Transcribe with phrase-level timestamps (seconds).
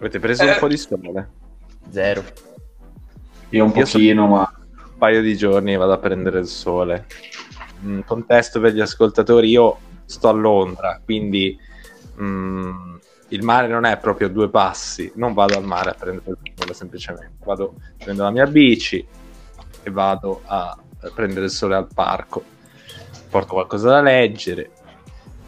[0.00, 1.28] Avete preso un po' di sole?
[1.90, 2.24] Zero.
[3.50, 7.06] Io un Io so- pochino, ma Un paio di giorni vado a prendere il sole.
[7.84, 11.58] Mm, contesto per gli ascoltatori, io sto a Londra, quindi
[12.20, 12.94] mm,
[13.28, 16.52] il mare non è proprio a due passi, non vado al mare a prendere il
[16.54, 19.06] sole semplicemente, vado, prendo la mia bici
[19.82, 20.76] e vado a
[21.14, 22.42] prendere il sole al parco,
[23.30, 24.70] porto qualcosa da leggere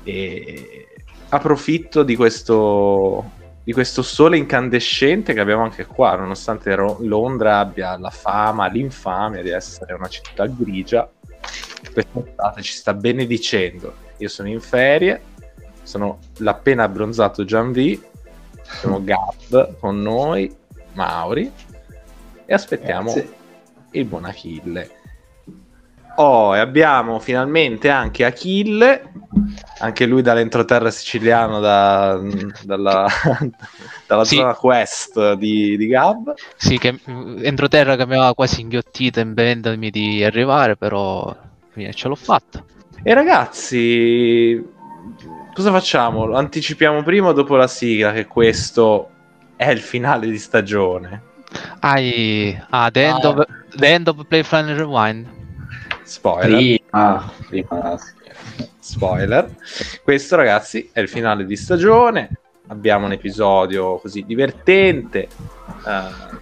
[0.04, 0.88] e
[1.30, 3.30] approfitto di questo,
[3.64, 9.42] di questo sole incandescente che abbiamo anche qua, nonostante Ro- Londra abbia la fama, l'infamia
[9.42, 11.08] di essere una città grigia,
[11.92, 13.94] quest'estate ci sta benedicendo.
[14.18, 15.22] Io sono in ferie,
[15.82, 18.02] sono l'appena abbronzato Gianvi,
[18.78, 20.52] abbiamo Gab con noi,
[20.94, 21.50] Mauri,
[22.44, 23.32] e aspettiamo Grazie.
[23.92, 25.01] il buon Achille.
[26.16, 29.12] Oh, e abbiamo finalmente anche Achille,
[29.78, 32.20] anche lui dall'entroterra siciliano, da-
[32.64, 33.06] dalla,
[34.06, 34.36] dalla Sì.
[34.36, 36.34] zona quest di, di Gab.
[36.56, 41.34] Sì, che entroterra che mi aveva quasi inghiottito impedendomi di arrivare, però
[41.70, 42.62] fine, ce l'ho fatta.
[43.02, 44.62] E ragazzi,
[45.54, 46.26] cosa facciamo?
[46.26, 49.08] Lo anticipiamo prima o dopo la sigla che questo
[49.56, 51.22] è il finale di stagione?
[51.80, 53.28] Ah, the end, Ah.
[53.30, 53.44] of,
[53.76, 55.40] the end of Play Final Rewind.
[56.12, 56.78] Spoiler.
[56.90, 58.68] prima, prima sì.
[58.78, 59.56] spoiler.
[60.02, 62.30] Questo, ragazzi, è il finale di stagione.
[62.66, 65.28] Abbiamo un episodio così divertente.
[65.86, 66.40] eh,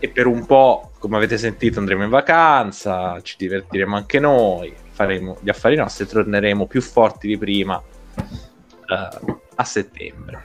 [0.00, 3.20] e per un po', come avete sentito, andremo in vacanza.
[3.20, 4.74] Ci divertiremo anche noi.
[4.90, 7.80] Faremo gli affari nostri e torneremo più forti di prima
[8.16, 10.42] eh, a settembre.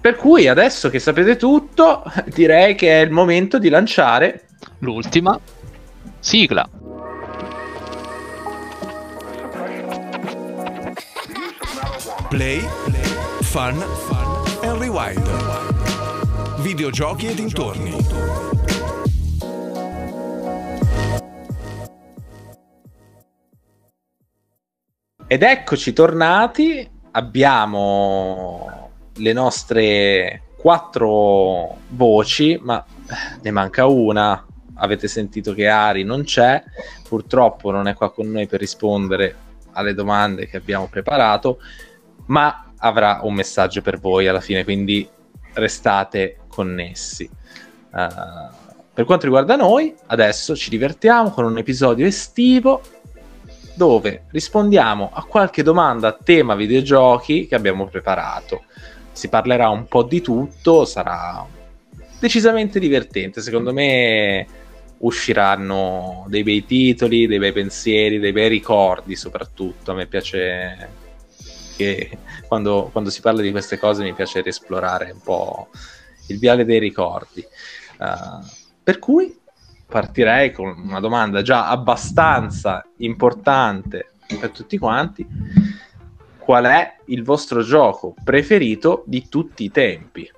[0.00, 4.42] Per cui adesso che sapete tutto, direi che è il momento di lanciare
[4.78, 5.38] L'ultima
[6.20, 6.68] sigla.
[12.34, 12.58] Play,
[13.42, 13.80] fun,
[14.64, 15.22] and rewind.
[16.62, 17.94] Videogiochi e dintorni.
[25.28, 32.84] Ed eccoci tornati, abbiamo le nostre quattro voci, ma
[33.42, 34.44] ne manca una.
[34.74, 36.60] Avete sentito che Ari non c'è,
[37.08, 39.36] purtroppo non è qua con noi per rispondere
[39.74, 41.60] alle domande che abbiamo preparato,
[42.26, 45.08] ma avrà un messaggio per voi alla fine, quindi
[45.54, 47.28] restate connessi.
[47.92, 48.62] Uh,
[48.92, 52.80] per quanto riguarda noi, adesso ci divertiamo con un episodio estivo
[53.74, 58.64] dove rispondiamo a qualche domanda a tema videogiochi che abbiamo preparato.
[59.10, 61.44] Si parlerà un po' di tutto, sarà
[62.20, 63.40] decisamente divertente.
[63.40, 64.46] Secondo me
[64.98, 69.90] usciranno dei bei titoli, dei bei pensieri, dei bei ricordi soprattutto.
[69.90, 70.88] A me piace
[71.76, 75.68] che quando, quando si parla di queste cose mi piace riesplorare un po'
[76.28, 77.44] il viale dei ricordi.
[77.98, 78.44] Uh,
[78.82, 79.38] per cui
[79.86, 85.26] partirei con una domanda già abbastanza importante per tutti quanti.
[86.38, 90.30] Qual è il vostro gioco preferito di tutti i tempi?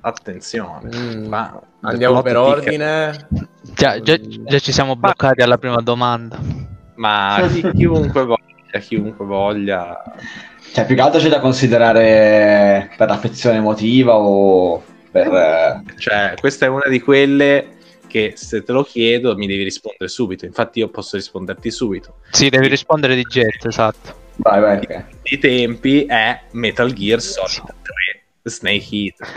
[0.00, 3.28] Attenzione, Mm, ma Andiamo per ordine.
[3.62, 6.38] Già, già- già ci siamo bloccati alla prima domanda.
[6.96, 8.47] ma chi- chiunque voglia,
[8.80, 10.02] chiunque voglia.
[10.72, 15.26] Cioè, più che altro c'è da considerare per l'affezione emotiva o per...
[15.32, 20.08] eh, Cioè, questa è una di quelle che se te lo chiedo mi devi rispondere
[20.08, 20.44] subito.
[20.44, 22.16] Infatti, io posso risponderti subito.
[22.30, 24.26] Sì, devi rispondere di getto, esatto.
[24.36, 25.04] Vai, vai, ok.
[25.24, 29.28] I tempi è Metal Gear Solid 3 Snake Eater.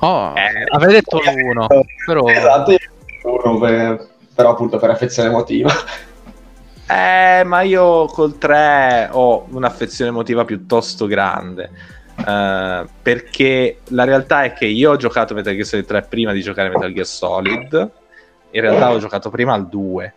[0.00, 1.66] Oh, Eh, avrei detto l'uno,
[2.06, 2.26] però...
[2.28, 2.78] Esatto, io
[3.22, 5.72] uno per- però appunto per affezione emotiva.
[6.90, 11.70] Eh, ma io col 3 ho un'affezione emotiva piuttosto grande.
[12.26, 16.40] eh, perché la realtà è che io ho giocato Metal Gear Solid 3 prima di
[16.42, 17.90] giocare Metal Gear Solid.
[18.50, 20.14] In realtà ho giocato prima al 2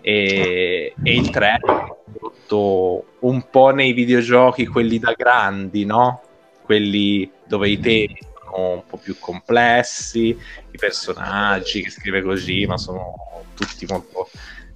[0.00, 6.22] e, e il 3 ho prodotto un po' nei videogiochi, quelli da grandi, no?
[6.62, 12.78] Quelli dove i temi sono un po' più complessi, i personaggi che scrive così, ma
[12.78, 13.14] sono
[13.54, 14.28] tutti molto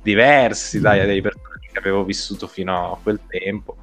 [0.02, 1.20] diversi dai, dai
[1.86, 3.76] avevo vissuto fino a quel tempo.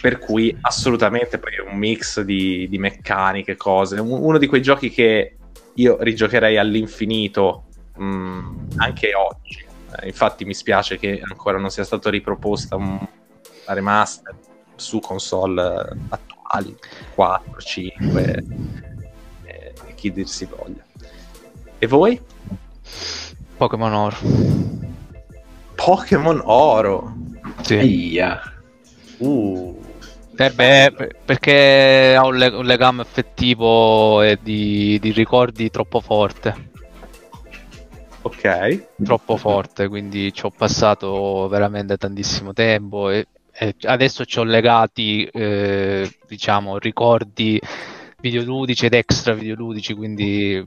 [0.00, 3.98] Per cui assolutamente poi è un mix di, di meccaniche, cose.
[3.98, 5.36] Un- uno di quei giochi che
[5.74, 7.64] io rigiocherei all'infinito
[7.96, 9.66] mh, anche oggi.
[9.96, 14.34] Eh, infatti mi spiace che ancora non sia stato riproposta un, una remaster
[14.76, 16.76] su console eh, attuali
[17.14, 18.44] 4, 5
[19.44, 20.84] eh, chi dir si voglia.
[21.78, 22.20] E voi?
[23.56, 24.16] Pokémon Oro.
[25.88, 27.14] Pokémon Oro.
[27.62, 27.76] Sì.
[27.76, 28.42] Eia.
[29.16, 29.74] Uh,
[30.36, 36.00] Eh beh, per- perché ha un, le- un legame affettivo e di, di ricordi troppo
[36.00, 36.72] forte.
[38.20, 38.84] Ok.
[39.02, 45.24] Troppo forte, quindi ci ho passato veramente tantissimo tempo e, e adesso ci ho legati,
[45.24, 47.58] eh, diciamo, ricordi
[48.20, 50.62] videoludici ed extra videoludici, quindi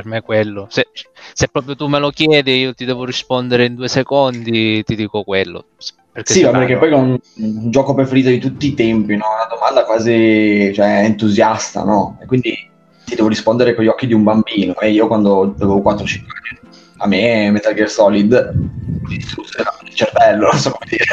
[0.00, 0.66] per me è quello.
[0.70, 0.88] Se,
[1.32, 5.22] se proprio tu me lo chiedi, io ti devo rispondere in due secondi, ti dico
[5.22, 5.66] quello.
[6.12, 9.26] Perché Sì, perché poi è un, un gioco preferito di tutti i tempi, no?
[9.26, 12.18] Una domanda quasi cioè, entusiasta, no?
[12.22, 12.56] E quindi
[13.04, 14.78] ti devo rispondere con gli occhi di un bambino.
[14.78, 20.48] E io quando avevo 4-5 anni, a me Metal Gear Solid mi distrussero il cervello,
[20.50, 21.04] non so come dire.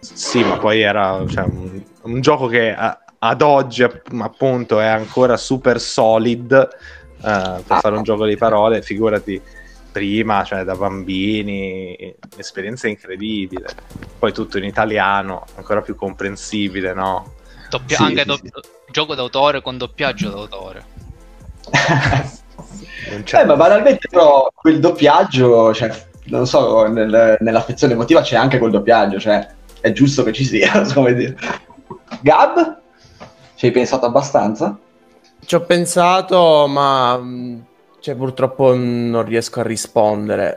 [0.00, 4.86] Sì, ma poi era cioè, un, un gioco che a- ad oggi app- appunto è
[4.86, 6.68] ancora super solid
[7.22, 7.80] per Ah.
[7.80, 9.40] fare un gioco di parole, figurati
[9.92, 13.66] prima, cioè da bambini, un'esperienza incredibile.
[14.18, 17.34] Poi tutto in italiano, ancora più comprensibile, no?
[17.70, 18.50] doppia- Sì, anche sì, do- sì.
[18.90, 20.84] gioco d'autore con doppiaggio d'autore.
[23.10, 25.90] Non c'è- Eh, ma banalmente però quel doppiaggio, cioè,
[26.26, 29.46] non so, nel- nell'affezione emotiva c'è anche quel doppiaggio, cioè
[29.80, 31.36] è giusto che ci sia, so come dire.
[32.20, 32.80] Gab?
[33.56, 34.78] Ci hai pensato abbastanza?
[35.44, 37.64] Ci ho pensato, ma mh,
[38.00, 40.56] cioè, purtroppo non riesco a rispondere.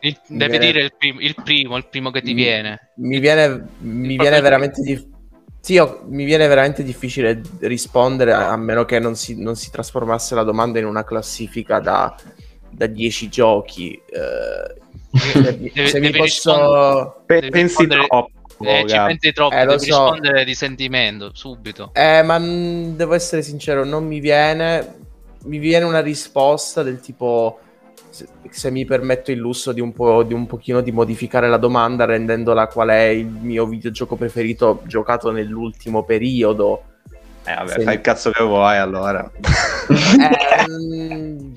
[0.00, 2.36] Eh, Il- Mi devi viene- dire il, prim- il primo, il primo che ti Mm.
[2.36, 2.90] viene.
[2.96, 5.06] mi viene, mi viene veramente dif-
[5.60, 9.70] sì, ho- mi viene veramente difficile rispondere a, a meno che non si, non si
[9.70, 12.14] trasformasse la domanda in una classifica da,
[12.68, 13.92] da 10 giochi.
[13.94, 14.80] Eh,
[15.16, 17.22] se, Devi- se mi posso...
[17.26, 18.30] Pe- pensi troppo,
[18.64, 20.02] Eh, ci pensi troppo, Eh, devi so.
[20.04, 21.90] rispondere di sentimento, subito.
[21.94, 25.00] Eh, ma mh, devo essere sincero, non mi viene.
[25.44, 27.58] Mi viene una risposta del tipo.
[28.10, 31.56] Se, se mi permetto il lusso di un, po', di un pochino di modificare la
[31.56, 36.82] domanda rendendola qual è il mio videogioco preferito giocato nell'ultimo periodo.
[37.44, 37.82] Eh, vabbè, Sì.
[37.82, 39.28] fai il cazzo che vuoi allora.
[39.88, 41.36] Eh,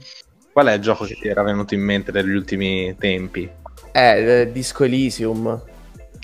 [0.52, 3.50] Qual è il gioco che ti era venuto in mente negli ultimi tempi?
[3.92, 5.62] eh, eh, Disco Elysium.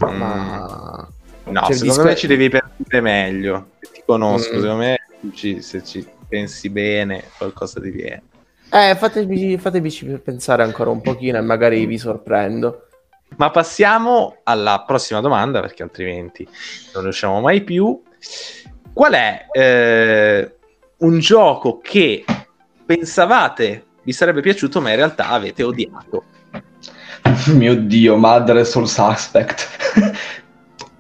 [0.09, 0.17] Mm.
[0.17, 1.07] Ma...
[1.43, 3.67] No, C'è il secondo disco- me ci devi pensare meglio.
[3.79, 4.61] Ti conosco, Mm.
[4.61, 4.97] secondo me
[5.33, 8.23] ci- se ci pensi bene qualcosa ti viene.
[8.71, 9.91] Eh, fatemi, fatemi
[10.23, 12.85] pensare ancora un pochino e magari vi sorprendo.
[13.37, 16.47] Ma passiamo alla prossima domanda perché altrimenti
[16.93, 18.01] non riusciamo mai più.
[18.93, 20.55] Qual è eh,
[20.97, 22.23] un gioco che
[22.85, 26.23] pensavate vi sarebbe piaciuto ma in realtà avete odiato?
[27.55, 29.67] Mio dio, Mother Soul Suspect.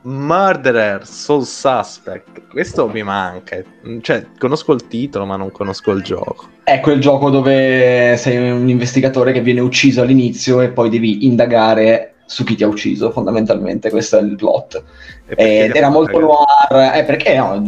[0.03, 2.47] Murderer Soul Suspect.
[2.49, 3.61] Questo mi manca.
[4.01, 6.47] Cioè, conosco il titolo ma non conosco il gioco.
[6.63, 12.15] È quel gioco dove sei un investigatore che viene ucciso all'inizio e poi devi indagare
[12.25, 14.83] su chi ti ha ucciso, fondamentalmente, questo è il plot.
[15.27, 17.61] Ed era molto noir, eh, perché no,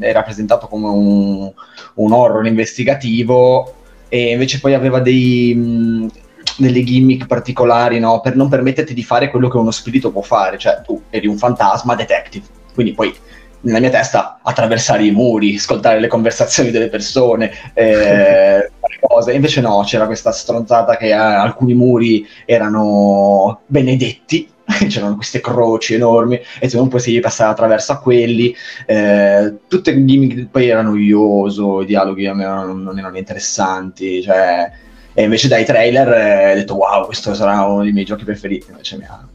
[0.00, 1.52] era presentato come un,
[1.94, 3.74] un horror investigativo
[4.08, 6.10] e invece poi aveva dei,
[6.58, 8.20] delle gimmick particolari no?
[8.20, 11.38] per non permetterti di fare quello che uno spirito può fare, cioè tu eri un
[11.38, 12.44] fantasma detective,
[12.74, 13.14] quindi poi
[13.60, 19.32] nella mia testa attraversare i muri, ascoltare le conversazioni delle persone, eh, fare cose.
[19.32, 24.48] Invece no, c'era questa stronzata che eh, alcuni muri erano benedetti,
[24.88, 28.54] c'erano queste croci enormi e tu non potevi passare attraverso a quelli.
[28.86, 34.22] eh, tutte le gimmick poi era noioso, i dialoghi a me non, non erano interessanti,
[34.22, 34.86] cioè...
[35.18, 38.70] E invece dai trailer eh, ho detto wow, questo sarà uno dei miei giochi preferiti,
[38.70, 39.26] invece mi ha...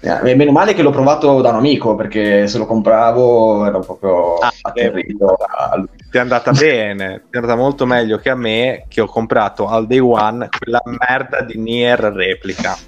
[0.00, 4.36] Eh, Meno male che l'ho provato da un amico perché se lo compravo ero proprio
[4.36, 5.84] Ah, atterrito da.
[6.10, 9.68] Ti è andata bene, ti è andata molto meglio che a me che ho comprato
[9.68, 12.78] al day one quella merda di Nier replica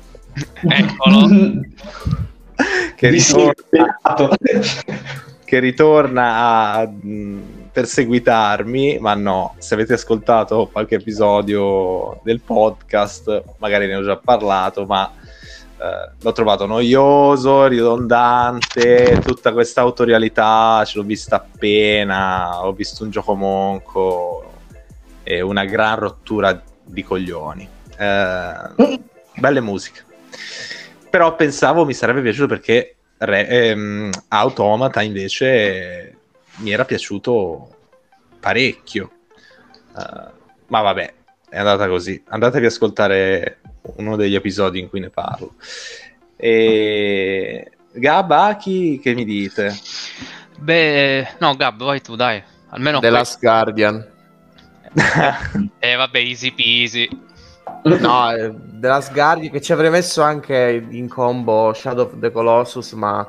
[0.63, 1.29] Eccolo.
[2.97, 4.37] che ritorna, peccato.
[5.45, 6.35] che ritorna
[6.77, 14.03] a mh, perseguitarmi, ma no, se avete ascoltato qualche episodio del podcast, magari ne ho
[14.03, 15.13] già parlato, ma
[15.79, 23.11] eh, l'ho trovato noioso, ridondante, tutta questa autorialità, ce l'ho vista appena, ho visto un
[23.11, 24.53] gioco monco
[25.23, 27.69] e una gran rottura di coglioni.
[27.97, 29.01] Eh,
[29.37, 30.05] belle musiche.
[31.09, 36.20] Però pensavo mi sarebbe piaciuto perché Re- ehm, Automata invece
[36.61, 37.77] mi era piaciuto
[38.39, 39.11] parecchio.
[39.97, 40.31] Eh,
[40.67, 41.15] ma vabbè,
[41.49, 42.23] è andata così.
[42.29, 43.59] Andatevi ad ascoltare
[43.97, 45.55] uno degli episodi in cui ne parlo.
[46.37, 49.77] E Gabba, chi che mi dite?
[50.59, 52.43] Beh, no, Gab, vai tu, dai.
[52.71, 54.19] Almeno The Last Guardian.
[55.79, 57.09] Eh, vabbè, easy peasy.
[57.85, 62.31] No, eh, The Last Guardian che ci avrei messo anche in combo Shadow of the
[62.31, 63.27] Colossus, ma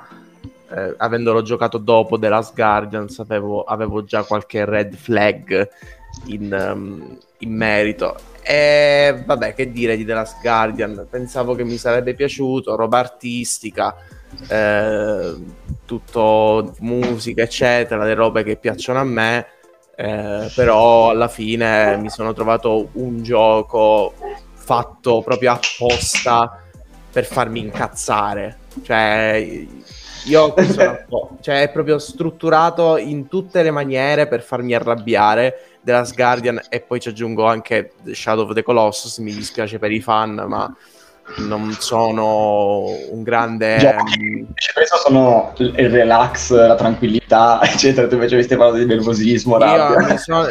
[0.76, 5.70] eh, avendolo giocato dopo The Last Guardian, sapevo, avevo già qualche red flag
[6.28, 8.16] in, um, in merito.
[8.42, 11.08] E vabbè, che dire di The Last Guardian?
[11.10, 13.96] Pensavo che mi sarebbe piaciuto, roba artistica,
[14.48, 15.36] eh,
[15.86, 19.46] tutto musica, eccetera, le robe che piacciono a me.
[19.96, 24.14] Eh, però alla fine mi sono trovato un gioco
[24.54, 26.64] fatto proprio apposta
[27.12, 28.58] per farmi incazzare.
[28.84, 29.68] Cioè,
[30.26, 30.54] io
[31.42, 35.66] cioè, è proprio strutturato in tutte le maniere per farmi arrabbiare.
[35.84, 39.18] The Last Guardian e poi ci aggiungo anche Shadow of the Colossus.
[39.18, 40.74] Mi dispiace per i fan, ma
[41.38, 43.78] non sono un grande.
[43.78, 43.96] Già,
[44.74, 48.08] questo sono il relax, la tranquillità, eccetera.
[48.08, 50.18] Tu invece mi stai parlando di nervosismo, rabbia.
[50.18, 50.46] Sono...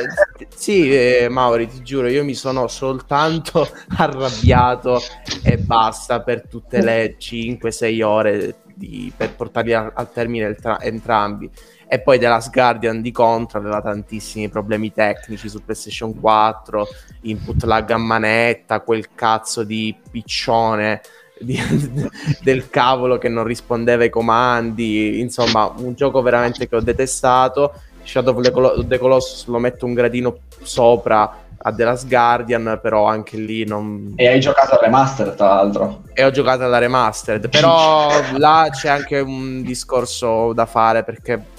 [0.54, 5.00] Sì, eh, Mauri, ti giuro, io mi sono soltanto arrabbiato
[5.42, 9.12] e basta per tutte le 5-6 ore di...
[9.14, 9.92] per portarli a...
[9.94, 10.80] al termine tra...
[10.80, 11.50] entrambi.
[11.86, 16.86] E poi The Last Guardian di contro aveva tantissimi problemi tecnici su PlayStation 4,
[17.22, 21.00] input lag a manetta, quel cazzo di piccione
[21.40, 21.58] di,
[22.42, 27.74] del cavolo che non rispondeva ai comandi, insomma un gioco veramente che ho detestato.
[28.02, 33.36] Shadow of the Colossus lo metto un gradino sopra a The Last Guardian, però anche
[33.36, 34.14] lì non...
[34.16, 36.02] E hai giocato alla remastered, tra l'altro.
[36.14, 41.58] E ho giocato alla remastered, però là c'è anche un discorso da fare perché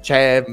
[0.00, 0.44] cioè,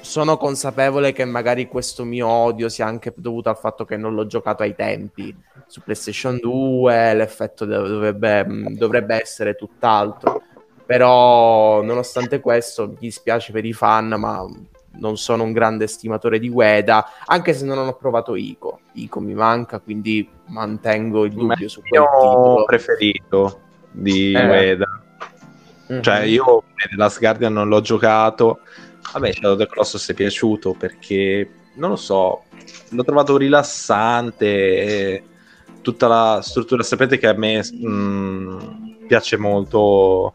[0.00, 4.26] sono consapevole che magari questo mio odio sia anche dovuto al fatto che non l'ho
[4.26, 5.34] giocato ai tempi
[5.66, 8.44] su PlayStation 2, l'effetto dovrebbe,
[8.76, 10.42] dovrebbe essere tutt'altro.
[10.84, 14.44] Però, nonostante questo, mi dispiace per i fan, ma
[14.92, 18.80] non sono un grande estimatore di Ueda, anche se non ho provato Ico.
[18.94, 22.64] Ico mi manca, quindi mantengo il dubbio su quel titolo.
[22.64, 24.46] preferito di eh.
[24.46, 25.02] Ueda.
[25.90, 26.02] Mm-hmm.
[26.02, 26.64] Cioè, io
[26.96, 28.60] Last Guardian non l'ho giocato.
[29.12, 32.44] Vabbè, Shadow the Colossus è piaciuto perché, non lo so,
[32.90, 35.24] l'ho trovato rilassante.
[35.80, 38.58] Tutta la struttura, sapete che a me mh, mm,
[39.06, 40.34] piace molto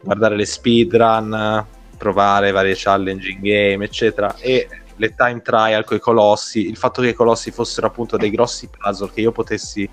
[0.00, 4.34] guardare le speedrun, provare varie challenge in game, eccetera.
[4.38, 8.30] E le time trial con i colossi, il fatto che i colossi fossero appunto dei
[8.30, 9.88] grossi puzzle che io potessi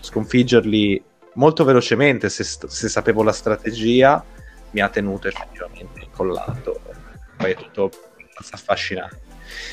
[0.00, 1.02] sconfiggerli
[1.34, 4.24] molto velocemente se, se sapevo la strategia
[4.70, 6.80] mi ha tenuto effettivamente incollato.
[7.36, 7.90] Poi è tutto
[8.52, 9.26] affascinante.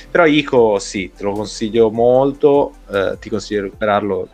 [0.10, 4.30] Però Ico sì, te lo consiglio molto, eh, ti consiglio di recuperarlo,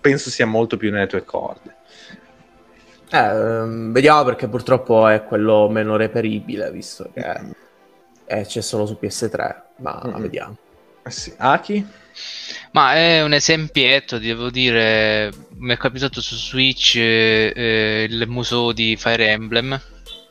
[0.00, 1.75] penso sia molto più nelle tue corde.
[3.10, 7.54] Eh, vediamo perché purtroppo è quello meno reperibile, visto che
[8.24, 10.20] è, c'è solo su PS3, ma mm-hmm.
[10.20, 10.56] vediamo.
[11.04, 11.32] Eh sì.
[11.36, 11.86] Aki?
[12.72, 18.72] Ma è un esempietto, devo dire, mi è capitato su Switch eh, eh, il museo
[18.72, 19.80] di Fire Emblem,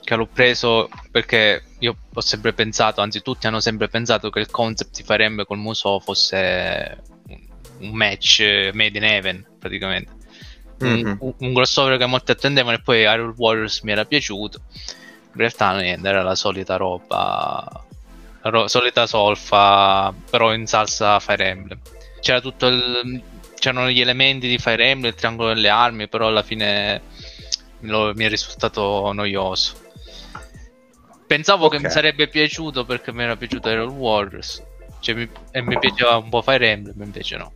[0.03, 4.51] che l'ho preso perché io ho sempre pensato, anzi tutti hanno sempre pensato che il
[4.51, 7.01] concept di Fire Emblem col museo fosse
[7.79, 10.14] un match made in heaven, praticamente.
[10.83, 11.15] Mm-hmm.
[11.19, 14.61] Un, un crossover che molti attendevano e poi Iron Warriors mi era piaciuto.
[15.33, 17.85] In realtà niente, era la solita roba
[18.41, 21.79] ro- solita solfa, però in salsa Fire Emblem.
[22.19, 23.21] C'era tutto il,
[23.57, 27.01] c'erano gli elementi di Fire Emblem, il triangolo delle armi, però alla fine
[27.81, 29.83] lo, mi è risultato noioso.
[31.27, 31.79] Pensavo okay.
[31.79, 34.61] che mi sarebbe piaciuto perché mi era piaciuto Hero Warriors
[35.05, 37.53] cioè, mi, e mi piaceva un po' Fire Emblem, invece no.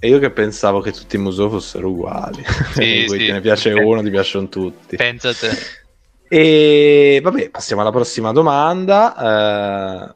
[0.00, 2.44] E io che pensavo che tutti i musei fossero uguali.
[2.72, 3.26] Sì, sì.
[3.26, 4.96] Te ne piace uno, ti piacciono tutti.
[4.96, 5.50] Pensa te.
[6.28, 10.14] E vabbè, passiamo alla prossima domanda.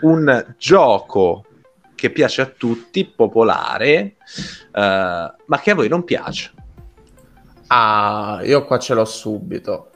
[0.00, 1.44] Uh, un gioco
[1.96, 4.16] che piace a tutti, popolare,
[4.72, 6.52] uh, ma che a voi non piace.
[7.68, 9.90] Ah, io qua ce l'ho subito.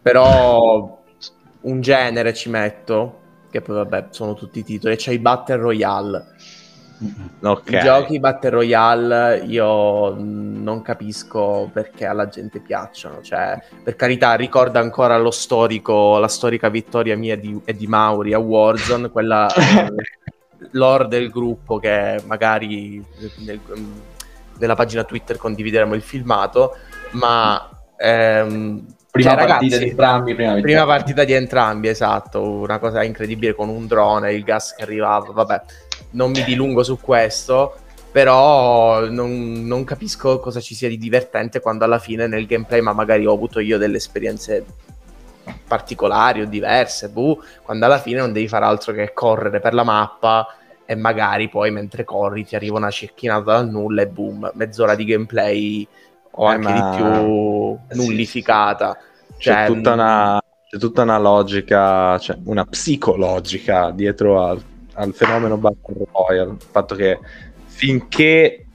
[0.00, 1.02] Però
[1.60, 6.26] un genere ci metto, che poi vabbè sono tutti i titoli, c'è i Battle Royale
[7.40, 7.78] Okay.
[7.78, 13.22] I giochi Battle Royale io non capisco perché alla gente piacciono.
[13.22, 18.32] Cioè, per carità, ricorda ancora lo storico, la storica vittoria mia di, e di Mauri
[18.32, 19.48] a Warzone, quella
[20.72, 23.02] lore del gruppo che magari
[23.44, 23.60] nel,
[24.58, 26.76] nella pagina Twitter condivideremo il filmato,
[27.12, 30.34] ma ehm, prima cioè, partita ragazzi, di entrambi.
[30.34, 34.82] Prima, prima partita di entrambi, esatto, una cosa incredibile con un drone, il gas che
[34.82, 35.62] arrivava, vabbè
[36.10, 37.76] non mi dilungo su questo,
[38.10, 42.92] però non, non, capisco cosa ci sia di divertente quando alla fine nel gameplay, ma
[42.92, 44.64] magari ho avuto io delle esperienze
[45.66, 49.84] particolari o diverse, buh, quando alla fine non devi fare altro che correre per la
[49.84, 50.46] mappa
[50.84, 55.04] e magari poi mentre corri ti arriva una cecchinata dal nulla e boom, mezz'ora di
[55.04, 55.86] gameplay
[56.30, 56.72] o eh, anche ma...
[56.72, 58.96] di più nullificata.
[58.98, 64.62] Sì C'è, Cioè, tutta una, c'è tutta una logica, cioè una psicologica dietro al,
[64.98, 66.50] al fenomeno Battle Royale.
[66.50, 67.18] Il fatto che
[67.66, 68.66] finché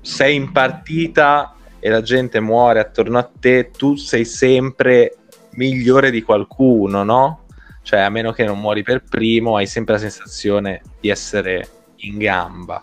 [0.00, 5.16] sei in partita e la gente muore attorno a te, tu sei sempre
[5.52, 7.46] migliore di qualcuno, no?
[7.82, 12.18] Cioè, a meno che non muori per primo, hai sempre la sensazione di essere in
[12.18, 12.80] gamba.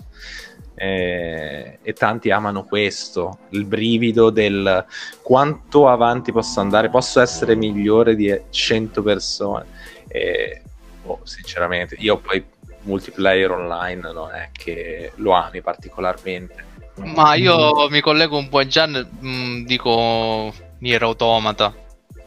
[0.79, 4.85] Eh, e tanti amano questo, il brivido del
[5.23, 9.65] quanto avanti posso andare, posso essere migliore di 100 persone.
[10.07, 10.61] E,
[11.03, 12.43] boh, sinceramente, io poi
[12.87, 16.65] multiplayer online non è che lo ami particolarmente.
[17.03, 21.73] Ma io mi collego un po' a Gian, mh, dico Nier Automata,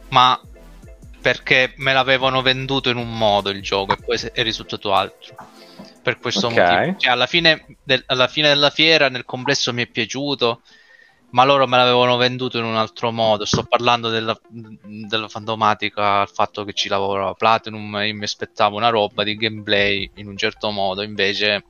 [0.09, 0.39] ma
[1.19, 5.35] perché me l'avevano venduto in un modo il gioco e poi è risultato altro.
[6.01, 6.53] Per questo Ok.
[6.57, 6.95] motivo.
[6.97, 10.61] Cioè, alla, fine del- alla fine della fiera, nel complesso mi è piaciuto,
[11.31, 13.45] ma loro me l'avevano venduto in un altro modo.
[13.45, 18.89] Sto parlando della, della fantomatica, il fatto che ci lavorava Platinum, io mi aspettavo una
[18.89, 21.65] roba di gameplay in un certo modo, invece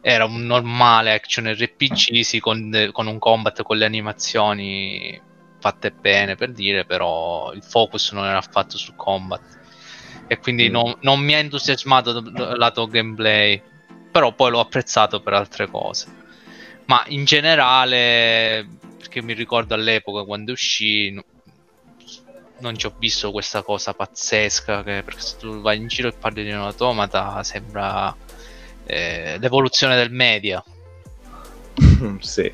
[0.00, 5.20] era un normale action RPG sì, con, con un combat con le animazioni
[5.58, 9.40] fatte bene per dire, però il focus non era affatto sul combat
[10.26, 10.72] e quindi Mm.
[10.72, 12.22] non, non mi ha entusiasmato
[12.56, 13.60] lato gameplay,
[14.10, 16.22] però poi l'ho apprezzato per altre cose.
[16.86, 18.66] Ma in generale,
[18.98, 21.24] perché mi ricordo all'epoca quando uscì, no-
[22.58, 26.12] non ci ho visto questa cosa pazzesca, che, perché se tu vai in giro e
[26.12, 28.14] parli di un automata sembra
[28.84, 30.62] eh, l'evoluzione del media.
[32.20, 32.52] sì.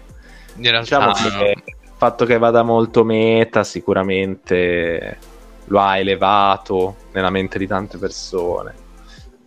[0.57, 5.19] In realtà, Diciamo che il fatto che vada molto meta sicuramente
[5.67, 8.75] lo ha elevato nella mente di tante persone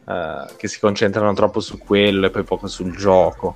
[0.08, 3.56] eh, che si concentrano troppo su quello e poi poco sul gioco.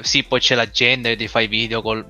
[0.00, 2.04] Sì, poi c'è la gente che ti fa i video col-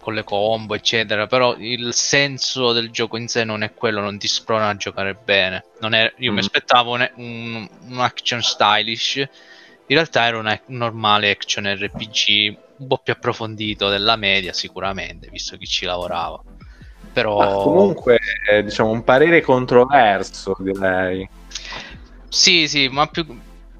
[0.00, 1.26] con le combo, eccetera.
[1.26, 5.14] Però il senso del gioco in sé non è quello, non ti sprona a giocare
[5.14, 5.64] bene.
[5.80, 6.40] Non è- io mi Mm.
[6.40, 9.16] aspettavo un, un- un action stylish.
[9.16, 15.56] In realtà era un normale action RPG un po' più approfondito della media, sicuramente, visto
[15.56, 16.42] chi ci lavorava.
[17.12, 18.18] Però Ma comunque,
[18.50, 21.28] eh, diciamo, un parere controverso, direi.
[22.28, 23.24] Sì, sì, ma più,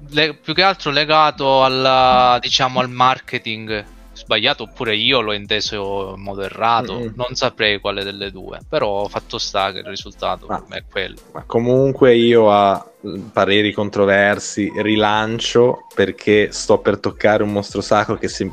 [0.09, 6.21] le- più che altro legato alla, diciamo, al marketing sbagliato, oppure io l'ho inteso in
[6.23, 7.13] modo errato, Mm-mm.
[7.15, 11.17] non saprei quale delle due, però fatto sta che il risultato Ma- è quello.
[11.33, 18.15] Ma comunque io a eh, pareri controversi rilancio perché sto per toccare un mostro sacro
[18.15, 18.49] che se,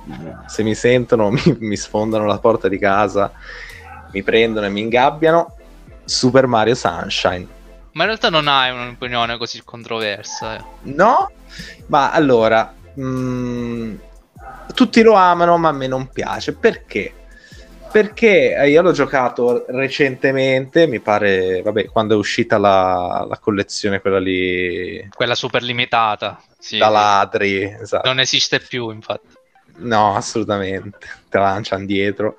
[0.47, 3.31] se mi sentono mi, mi sfondano la porta di casa,
[4.13, 5.57] mi prendono e mi ingabbiano.
[6.05, 7.47] Super Mario Sunshine.
[7.93, 10.57] Ma in realtà non hai un'opinione così controversa.
[10.57, 10.65] eh.
[10.83, 11.31] No,
[11.87, 13.95] ma allora, mm,
[14.75, 16.55] tutti lo amano, ma a me non piace.
[16.55, 17.15] Perché?
[17.93, 24.01] Perché eh, io l'ho giocato recentemente, mi pare, vabbè, quando è uscita la, la collezione,
[24.01, 26.41] quella lì Quella super limitata.
[26.59, 28.09] Sì, da ladri, esatto.
[28.09, 29.29] Non esiste più, infatti.
[29.79, 30.99] No, assolutamente.
[31.29, 32.37] Te la lanciano dietro.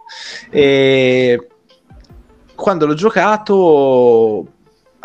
[0.49, 1.47] E
[2.55, 4.52] quando l'ho giocato,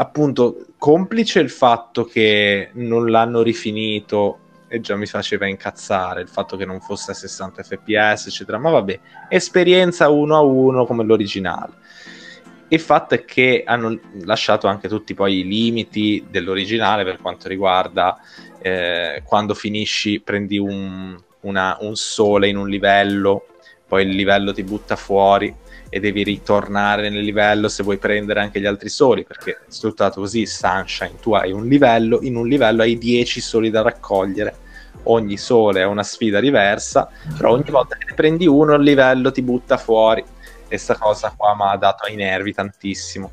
[0.01, 6.57] appunto, complice il fatto che non l'hanno rifinito e già mi faceva incazzare il fatto
[6.57, 8.59] che non fosse a 60 fps, eccetera.
[8.59, 11.73] Ma vabbè, esperienza uno a uno come l'originale.
[12.69, 18.21] Il fatto è che hanno lasciato anche tutti poi i limiti dell'originale per quanto riguarda
[18.61, 23.47] eh, quando finisci, prendi un, una- un sole in un livello,
[23.87, 28.61] poi il livello ti butta fuori e devi ritornare nel livello se vuoi prendere anche
[28.61, 32.98] gli altri soli, perché strutturato così, Sunshine, tu hai un livello, in un livello hai
[32.98, 34.57] 10 soli da raccogliere,
[35.05, 39.31] ogni sole è una sfida diversa, però ogni volta che ne prendi uno il livello
[39.31, 40.24] ti butta fuori
[40.68, 43.33] e sta cosa qua mi ha dato ai nervi tantissimo.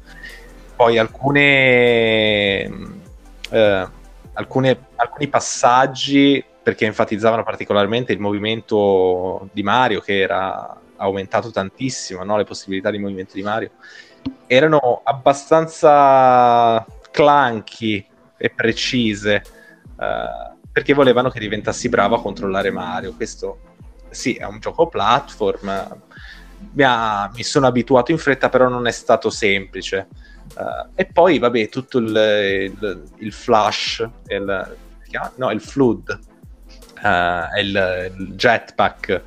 [0.75, 2.63] Poi alcune,
[3.49, 3.87] eh,
[4.33, 12.37] alcune- alcuni passaggi, perché enfatizzavano particolarmente il movimento di Mario, che era aumentato tantissimo, no?
[12.37, 13.71] le possibilità di movimento di Mario,
[14.47, 18.05] erano abbastanza clunky
[18.37, 19.35] e precise,
[19.99, 23.13] eh, perché volevano che diventassi bravo a controllare Mario.
[23.13, 23.59] Questo
[24.09, 26.01] sì, è un gioco platform.
[26.73, 30.07] Mi, ha- mi sono abituato in fretta, però non è stato semplice.
[30.57, 34.77] Eh, e poi, vabbè, tutto il, il- il flash, il,
[35.35, 36.19] no, il flood,
[37.01, 39.21] è il, il jetpack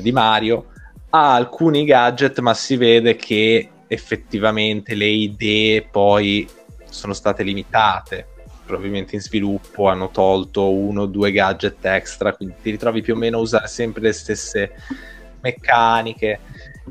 [0.00, 0.66] di Mario.
[1.14, 6.44] Ha alcuni gadget, ma si vede che effettivamente le idee poi
[6.90, 8.26] sono state limitate.
[8.66, 13.16] Probabilmente in sviluppo hanno tolto uno o due gadget extra, quindi ti ritrovi più o
[13.16, 14.72] meno a usare sempre le stesse
[15.40, 16.40] meccaniche.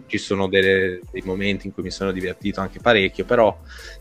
[0.07, 3.55] ci sono delle- dei momenti in cui mi sono divertito anche parecchio, però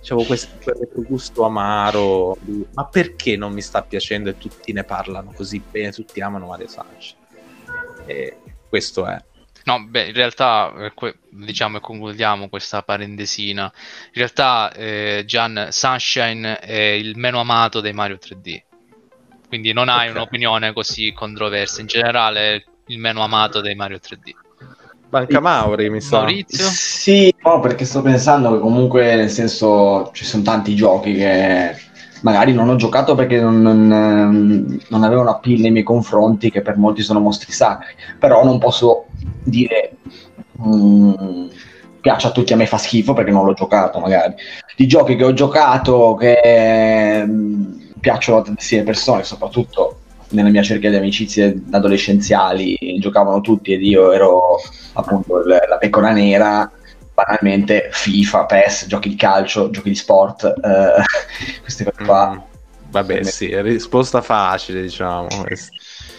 [0.04, 2.38] avevo questo quel retrogusto amaro.
[2.72, 6.68] ma perché non mi sta piacendo e tutti ne parlano così bene, tutti amano Mario
[6.68, 7.20] Sunshine?
[8.06, 8.36] E
[8.68, 9.22] questo è.
[9.64, 13.64] No, beh, in realtà, eh, diciamo e concludiamo questa parentesina.
[13.64, 18.60] In realtà, eh, Gian, Sunshine è il meno amato dei Mario 3D.
[19.48, 20.14] Quindi non hai Ok.
[20.14, 21.80] un'opinione così controversa.
[21.80, 24.30] In generale, è il meno amato dei Mario 3D.
[25.08, 26.20] Banca Mauri, mi sa.
[26.20, 26.64] Maurizio?
[26.64, 31.76] Sì, no, perché sto pensando che comunque, nel senso, ci sono tanti giochi che
[32.22, 36.62] magari non ho giocato perché non, non, ehm, non avevano appeal nei miei confronti, che
[36.62, 39.06] per molti sono mostri sacri, però non posso
[39.44, 39.96] dire
[40.60, 41.46] mm,
[42.00, 44.34] piace a tutti, a me fa schifo perché non l'ho giocato magari.
[44.76, 49.98] Di giochi che ho giocato che mm, piacciono a tantissime persone, soprattutto
[50.30, 54.56] nella mia cerchia di amicizie adolescenziali, giocavano tutti ed io ero
[54.94, 56.70] appunto la pecora nera,
[57.24, 61.02] banalmente FIFA, PES, giochi di calcio, giochi di sport, eh,
[61.62, 62.30] queste cose qua.
[62.32, 62.50] Mm,
[62.90, 65.28] Vabbè, sì, risposta facile, diciamo.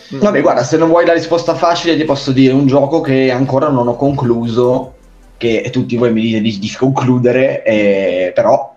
[0.09, 3.69] Vabbè, guarda, se non vuoi la risposta facile, ti posso dire un gioco che ancora
[3.69, 4.95] non ho concluso,
[5.37, 8.73] che tutti voi mi dite di, di concludere, eh, però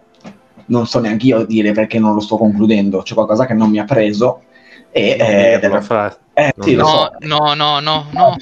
[0.67, 3.03] non so neanche io dire perché non lo sto concludendo.
[3.03, 4.43] C'è qualcosa che non mi ha preso.
[4.97, 7.13] E, Non eh, dirlo, fra- eh, sì, No, so.
[7.21, 8.37] no, no, no, no.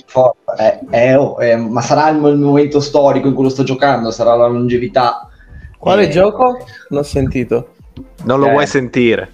[0.57, 4.37] Eh, eh, oh, eh, ma sarà il, momento storico in cui lo sto giocando, sarà
[4.37, 5.29] la longevità.
[5.77, 6.65] Quale Eh, gioco?
[6.91, 7.71] Non ho sentito.
[8.23, 8.51] Non lo Eh.
[8.53, 9.31] vuoi sentire?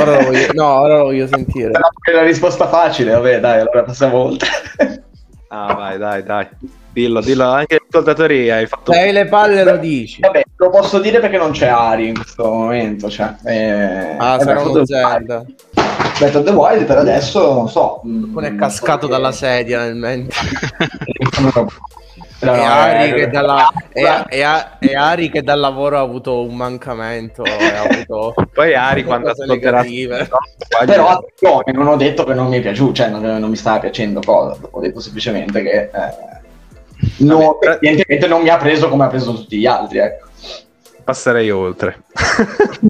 [0.00, 1.70] Ora lo voglio, no, ora lo voglio sentire.
[1.70, 4.48] Però è la risposta facile, vabbè, dai, allora passiamo oltre.
[5.50, 6.46] Ah, vai, dai, dai.
[6.92, 8.50] Dillo, dillo anche agli ascoltatori.
[8.50, 10.20] Hai fatto Dai le palle lo dici.
[10.20, 13.08] Vabbè, lo posso dire perché non c'è Ari in questo momento.
[13.08, 14.84] Cioè, eh, Ah, eh, sarà uno.
[14.84, 15.42] Zelda.
[16.18, 18.00] Breath of the Wild per adesso non so.
[18.02, 20.36] Qualcuno è cascato dalla sedia nel mentre.
[22.40, 24.44] Però, e, Ari eh, che dalla- e- e-
[24.78, 27.42] e Ari che dal lavoro ha avuto un mancamento.
[27.42, 29.82] ha avuto Poi Ari quando cose ascolterà.
[30.86, 33.80] Però attenzione, non ho detto che non mi è piaciuto, cioè non, non mi stava
[33.80, 36.10] piacendo cosa, ho detto semplicemente che eh,
[37.18, 40.27] no, evidentemente non mi ha preso come ha preso tutti gli altri, ecco.
[41.08, 42.02] Passerei oltre.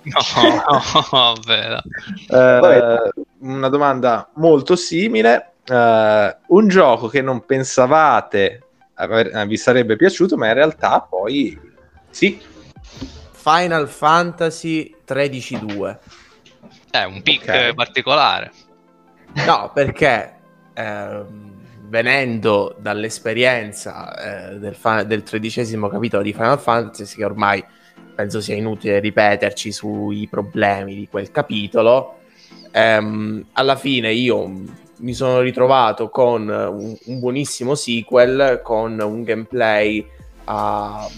[0.02, 0.72] No,
[1.12, 1.80] no, vero.
[2.28, 5.52] Eh, una domanda molto simile.
[5.64, 8.62] Eh, un gioco che non pensavate
[8.94, 11.56] aver- eh, vi sarebbe piaciuto, ma in realtà poi
[12.10, 12.40] sì.
[13.30, 15.98] Final Fantasy 13-2.
[16.90, 17.74] È un pick Ok.
[17.74, 18.50] particolare.
[19.46, 20.40] No, perché
[20.74, 21.52] ehm,
[21.82, 27.64] venendo dall'esperienza eh, del, fa- del tredicesimo capitolo di Final Fantasy, che ormai
[28.18, 32.16] penso sia inutile ripeterci sui problemi di quel capitolo,
[32.72, 34.50] ehm, alla fine io
[34.96, 40.04] mi sono ritrovato con un, un buonissimo sequel, con un gameplay
[40.46, 41.08] a-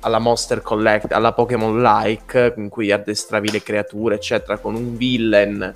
[0.00, 5.74] alla Monster Collect, alla Pokémon like, in cui addestravi le creature, eccetera, con un villain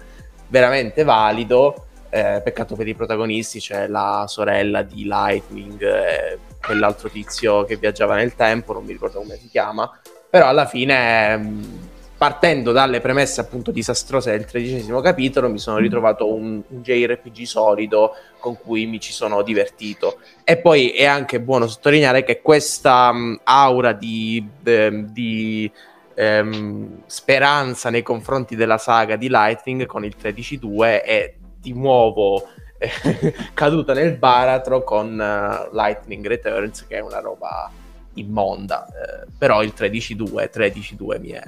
[0.49, 1.87] veramente valido.
[2.11, 8.14] Eh, peccato per i protagonisti, c'è la sorella di Lightning, eh, quell'altro tizio che viaggiava
[8.14, 9.91] nel tempo, non mi ricordo come si chiama.
[10.31, 11.88] Però alla fine, mh,
[12.19, 18.14] partendo dalle premesse appunto disastrose del tredicesimo capitolo, mi sono ritrovato un, un JRPG solido
[18.38, 20.19] con cui mi ci sono divertito.
[20.45, 25.71] E poi è anche buono sottolineare che questa mh, aura di, de- di,
[26.19, 32.91] ehm, speranza nei confronti della saga di Lightning con il 13.2 è di nuovo eh,
[33.55, 37.71] caduta nel baratro con eh, Lightning Returns che è una roba
[38.18, 41.42] immonda eh, però il 13.2 13.2 mi è,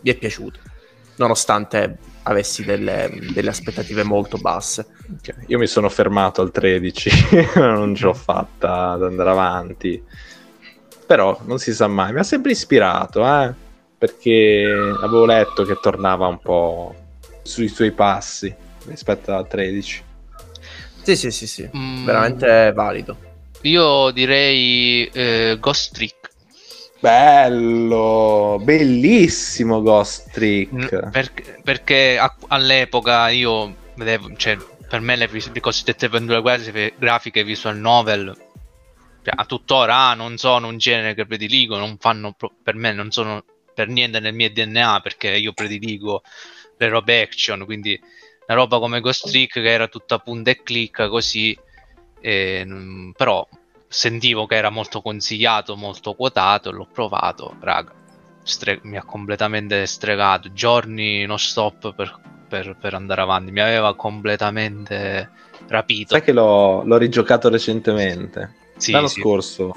[0.00, 0.60] mi è piaciuto
[1.16, 7.10] nonostante avessi delle, delle aspettative molto basse Ok, Io mi sono fermato al 13,
[7.58, 10.02] non ce l'ho fatta ad andare avanti.
[11.06, 13.52] Però non si sa mai, mi ha sempre ispirato, eh,
[13.98, 14.64] perché
[15.02, 16.94] avevo letto che tornava un po'
[17.42, 18.54] sui suoi passi
[18.86, 20.04] rispetto al 13.
[21.02, 23.16] sì sì sì sì Mm, veramente valido
[23.62, 26.30] Io direi eh, Ghost Trick.
[26.98, 31.10] Bello, bellissimo Ghost Trick.
[31.10, 34.56] Perché, perché a- all'epoca io vedevo, cioè,
[34.88, 38.34] per me le, le cosiddette avventure grafiche, visual novel,
[39.22, 43.10] cioè, a tuttora ah, non sono un genere che prediligo, non fanno per me non
[43.10, 43.44] sono
[43.74, 46.22] per niente nel mio DNA perché io prediligo
[46.76, 47.98] le robe action, quindi
[48.46, 51.56] una roba come Ghost Trick che era tutta punta e clicca così,
[52.20, 53.46] e, mm, però
[53.88, 57.92] sentivo che era molto consigliato, molto quotato, l'ho provato, raga,
[58.42, 63.94] stre- mi ha completamente stregato, giorni non stop per, per- per andare avanti, mi aveva
[63.96, 65.30] completamente
[65.68, 66.14] rapito.
[66.14, 68.58] Sai che l'ho, l'ho rigiocato recentemente.
[68.76, 69.20] Sì, l'anno sì.
[69.20, 69.74] scorso.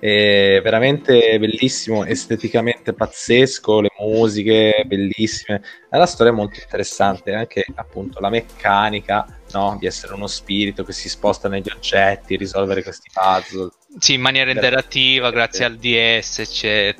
[0.00, 5.60] È veramente bellissimo, esteticamente pazzesco, le musiche bellissime.
[5.90, 9.76] È una storia molto interessante, anche appunto la meccanica no?
[9.78, 13.70] di essere uno spirito che si sposta negli oggetti, risolvere questi puzzle.
[13.98, 16.94] Sì, in maniera interattiva, grazie al DS, c'è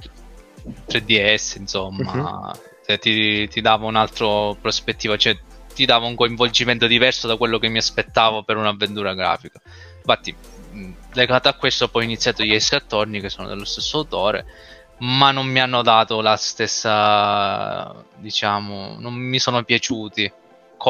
[0.88, 2.56] 3DS, insomma,
[2.86, 5.38] Cioè, ti, ti dava un altro prospettiva, cioè
[5.74, 9.60] ti dava un coinvolgimento diverso da quello che mi aspettavo per un'avventura grafica.
[9.96, 10.34] Infatti,
[11.12, 14.44] legato a questo, poi ho iniziato gli Ace Attorney, che sono dello stesso autore,
[14.98, 20.32] ma non mi hanno dato la stessa, diciamo, non mi sono piaciuti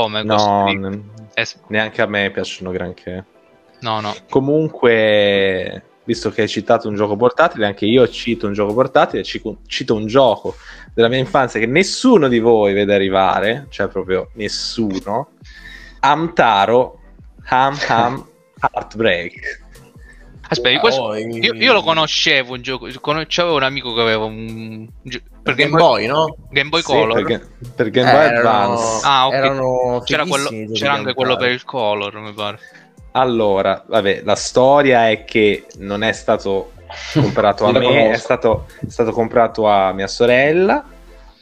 [0.02, 0.76] come No, costruiti.
[0.78, 1.02] n-
[1.34, 3.24] Es- neanche a me piacciono granché.
[3.80, 4.14] no, no.
[4.28, 9.94] Comunque, visto che hai citato un gioco portatile, anche io cito un gioco portatile, cito
[9.94, 10.56] un gioco
[10.94, 15.30] della mia infanzia che nessuno di voi vede arrivare, cioè proprio nessuno.
[16.00, 16.98] Amtaro
[17.50, 18.26] Ham Ham
[18.61, 19.66] Heartbreak.
[20.50, 24.24] Aspetta, Ah, questo- io, io lo conoscevo un gioco, conoscevo c'avevo un amico che aveva
[24.24, 26.37] un, un per Game Boy, no?
[26.50, 27.14] Game Boy Sì, Color.
[27.14, 27.40] per, Ga-
[27.74, 29.00] per Game Boy erano, Advance.
[29.06, 29.32] Ah, ok.
[29.34, 32.58] erano C'era, quello- c'era anche quello per il Color, mi pare.
[33.12, 36.72] Allora, vabbè, la storia è che non è stato
[37.14, 40.84] comprato a me, è stato, è stato comprato a mia sorella.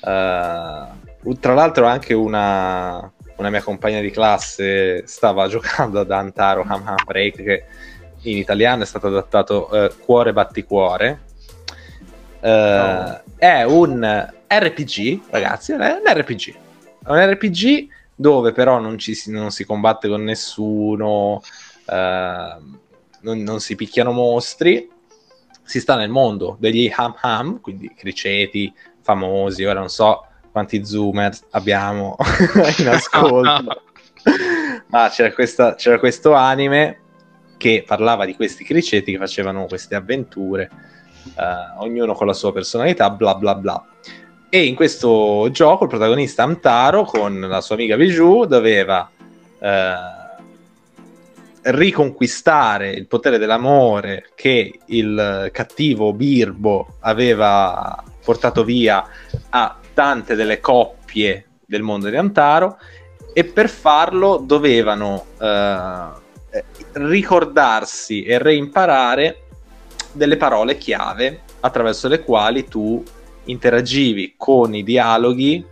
[0.00, 6.82] Eh, tra l'altro, anche una, una mia compagna di classe stava giocando ad Antaro Ham
[6.86, 7.64] Ham Break, che
[8.22, 11.22] in italiano è stato adattato eh, Cuore Batticuore.
[12.40, 13.20] No.
[13.36, 16.54] È un RPG, ragazzi, è un RPG.
[17.04, 21.42] È un RPG dove però non, ci si, non si combatte con nessuno,
[21.86, 22.56] eh,
[23.20, 24.88] non, non si picchiano mostri,
[25.62, 28.72] si sta nel mondo degli Ham Ham, quindi criceti
[29.02, 32.16] famosi, ora non so quanti zoomer abbiamo
[32.78, 33.82] in ascolto,
[34.88, 37.00] ma c'era, questa- c'era questo anime
[37.58, 40.70] che parlava di questi criceti che facevano queste avventure,
[41.34, 43.84] eh, ognuno con la sua personalità, bla bla bla.
[44.48, 49.10] E in questo gioco il protagonista Amtaro con la sua amica Bijou doveva
[49.58, 49.94] eh,
[51.62, 59.04] riconquistare il potere dell'amore che il cattivo Birbo aveva portato via
[59.50, 62.78] a tante delle coppie del mondo di Amtaro
[63.32, 66.24] e per farlo dovevano eh,
[66.92, 69.45] ricordarsi e reimparare
[70.16, 73.02] delle parole chiave attraverso le quali tu
[73.44, 75.64] interagivi con i dialoghi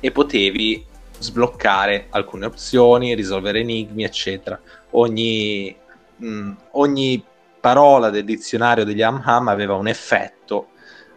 [0.00, 0.86] e potevi
[1.18, 4.58] sbloccare alcune opzioni, risolvere enigmi, eccetera.
[4.90, 5.74] Ogni,
[6.16, 7.22] mh, ogni
[7.60, 10.68] parola del dizionario degli Ham Ham aveva un effetto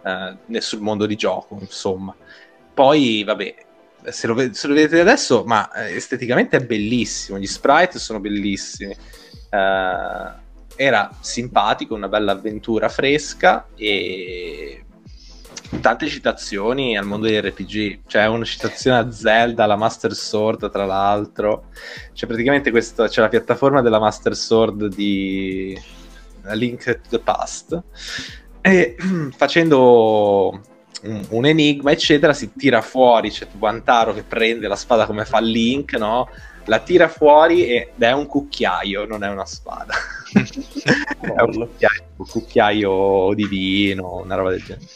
[0.04, 2.14] eh, sul mondo di gioco, insomma.
[2.74, 3.56] Poi, vabbè,
[4.10, 8.92] se lo, se lo vedete adesso, ma eh, esteticamente è bellissimo, gli sprite sono bellissimi.
[9.50, 10.42] Eh,
[10.76, 14.84] era simpatico, una bella avventura fresca e
[15.82, 18.02] tante citazioni al mondo degli RPG.
[18.08, 21.66] C'è una citazione a Zelda, la Master Sword, tra l'altro.
[22.14, 25.80] C'è praticamente questo, c'è la piattaforma della Master Sword di
[26.44, 27.82] A Link to the Past.
[28.62, 28.96] E
[29.36, 30.62] facendo
[31.04, 33.30] un, un enigma, eccetera, si tira fuori.
[33.30, 36.30] C'è tipo Antaro che prende la spada come fa Link, no?
[36.66, 39.94] La tira fuori ed è un cucchiaio, non è una spada.
[41.30, 44.88] un cucchiaio, un cucchiaio divino, una roba del genere.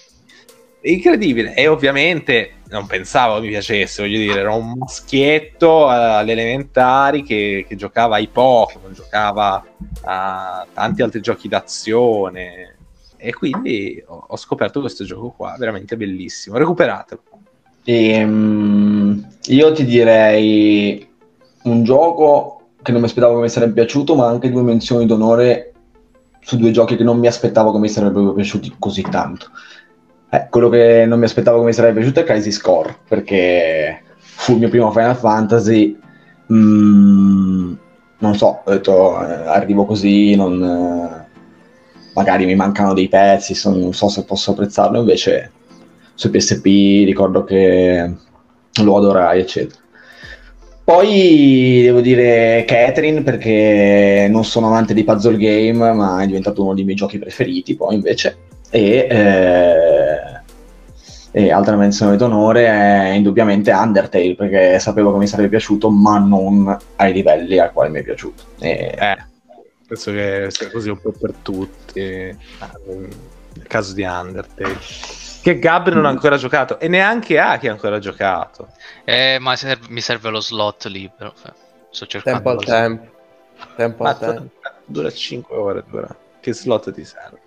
[0.82, 7.66] Incredibile, e ovviamente non pensavo mi piacesse, voglio dire, era un maschietto alle elementari che,
[7.68, 9.66] che giocava ai Pokémon, giocava
[10.04, 12.76] a tanti altri giochi d'azione
[13.18, 16.58] e quindi ho, ho scoperto questo gioco qua, veramente bellissimo.
[16.58, 17.22] Recuperatelo.
[17.84, 21.08] Ehm, io ti direi
[21.64, 25.74] un gioco che non mi aspettavo che mi sarebbe piaciuto, ma anche due menzioni d'onore
[26.48, 29.48] su due giochi che non mi aspettavo che mi sarebbero piaciuti così tanto.
[30.30, 34.54] Eh, quello che non mi aspettavo che mi sarebbe piaciuto è Crisis Core, perché fu
[34.54, 36.00] il mio primo Final Fantasy.
[36.54, 37.74] Mm,
[38.20, 41.28] non so, ho detto, eh, arrivo così, non, eh,
[42.14, 45.52] magari mi mancano dei pezzi, son- non so se posso apprezzarlo, invece
[46.14, 46.64] su PSP
[47.04, 48.10] ricordo che
[48.84, 49.82] lo adorai, eccetera.
[50.88, 56.74] Poi devo dire Catherine perché non sono amante di puzzle game, ma è diventato uno
[56.74, 58.38] dei miei giochi preferiti, poi invece.
[58.70, 60.40] E, eh,
[61.32, 66.78] e altra menzione d'onore è indubbiamente Undertale, perché sapevo che mi sarebbe piaciuto, ma non
[66.96, 68.44] ai livelli al quale mi è piaciuto.
[68.60, 69.18] E- Eh,
[69.86, 72.00] penso che sia così un po' per tutti.
[72.00, 74.78] Nel caso di Undertale.
[75.48, 78.68] Che Gab non ha ancora giocato e neanche Aki ha ancora giocato.
[79.06, 81.34] Eh, ma serve- mi serve lo slot libero.
[81.90, 82.42] Sto cercando.
[82.42, 83.12] Tempo al lo- tempo.
[83.78, 84.52] Tempo al tempo.
[84.84, 85.86] dura 5 ore.
[85.88, 86.14] Dura.
[86.42, 87.40] che slot ti serve?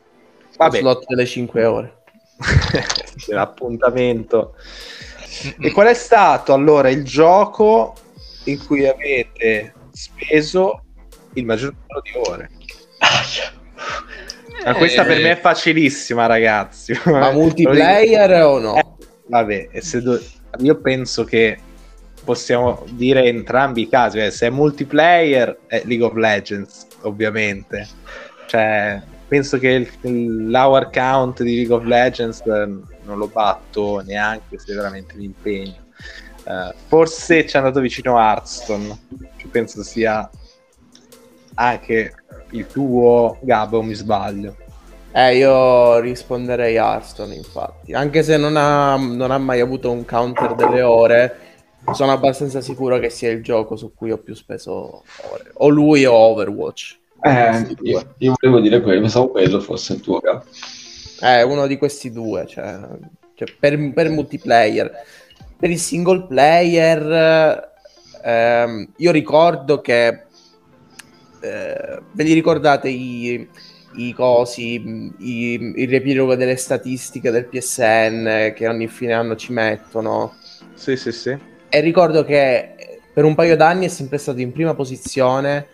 [0.56, 0.78] Vabbè.
[0.78, 2.02] slot delle 5 ore.
[3.28, 4.54] L'appuntamento.
[5.60, 7.94] E qual è stato allora il gioco
[8.44, 10.84] in cui avete speso
[11.34, 12.50] il maggior numero di ore?
[14.64, 16.98] Ma questa per me è facilissima, ragazzi.
[17.04, 18.76] Ma multiplayer o no?
[18.76, 18.84] Eh,
[19.26, 19.68] vabbè,
[20.02, 20.20] do...
[20.58, 21.58] io penso che
[22.24, 24.18] possiamo dire entrambi i casi.
[24.18, 27.88] Eh, se è multiplayer, è League of Legends, ovviamente.
[28.46, 32.66] Cioè, penso che il, l'hour count di League of Legends eh,
[33.04, 35.88] non lo batto neanche se veramente mi impegno.
[36.44, 38.98] Uh, forse ci è andato vicino Hearthstone,
[39.50, 40.28] penso sia
[41.54, 42.14] anche
[42.50, 44.56] il tuo Gabo, mi sbaglio.
[45.12, 47.92] Eh, io risponderei Hearthstone, infatti.
[47.92, 51.36] Anche se non ha, non ha mai avuto un counter delle ore,
[51.92, 55.50] sono abbastanza sicuro che sia il gioco su cui ho più speso ore.
[55.54, 56.98] O lui o Overwatch.
[57.22, 60.46] Eh, io, io, volevo dire quello, pensavo quello fosse il tuo capo.
[61.22, 62.78] Eh, uno di questi due, cioè,
[63.34, 64.90] cioè per, per, multiplayer.
[65.58, 67.70] Per il single player,
[68.22, 70.26] ehm, io ricordo che,
[71.40, 73.48] eh, ve li ricordate i,
[73.94, 74.74] i cosi,
[75.18, 80.34] i, il riepilogo delle statistiche del PSN che ogni fine anno ci mettono?
[80.74, 81.36] Sì, sì, sì.
[81.68, 85.66] E ricordo che per un paio d'anni è sempre stato in prima posizione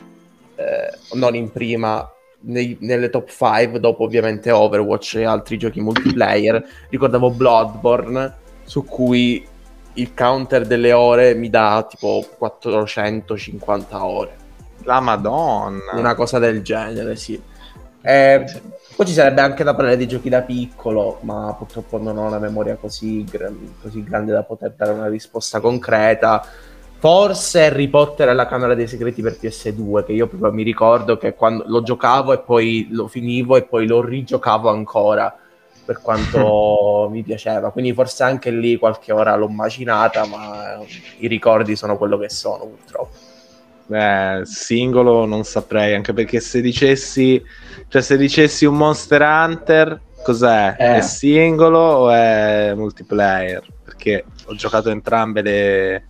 [0.56, 6.64] eh, non in prima, nei, nelle top 5, dopo ovviamente Overwatch e altri giochi multiplayer,
[6.88, 9.46] ricordavo Bloodborne, su cui
[9.94, 14.44] il counter delle ore mi dà tipo 450 ore.
[14.86, 15.94] La Madonna!
[15.94, 17.40] Una cosa del genere, sì.
[18.00, 18.44] Eh,
[18.94, 22.38] poi ci sarebbe anche da parlare di giochi da piccolo, ma purtroppo non ho una
[22.38, 23.26] memoria così,
[23.82, 26.46] così grande da poter dare una risposta concreta.
[26.98, 31.16] Forse Harry Potter e la Camera dei Segreti per PS2, che io proprio mi ricordo
[31.16, 35.36] che quando lo giocavo e poi lo finivo e poi lo rigiocavo ancora
[35.84, 37.72] per quanto mi piaceva.
[37.72, 40.78] Quindi forse anche lì qualche ora l'ho macinata, ma
[41.18, 43.25] i ricordi sono quello che sono purtroppo.
[43.86, 47.42] Beh, singolo non saprei, anche perché se dicessi,
[47.88, 50.74] cioè se dicessi un Monster Hunter, cos'è?
[50.76, 50.96] Eh.
[50.96, 53.62] È singolo o è multiplayer?
[53.84, 56.04] Perché ho giocato entrambe le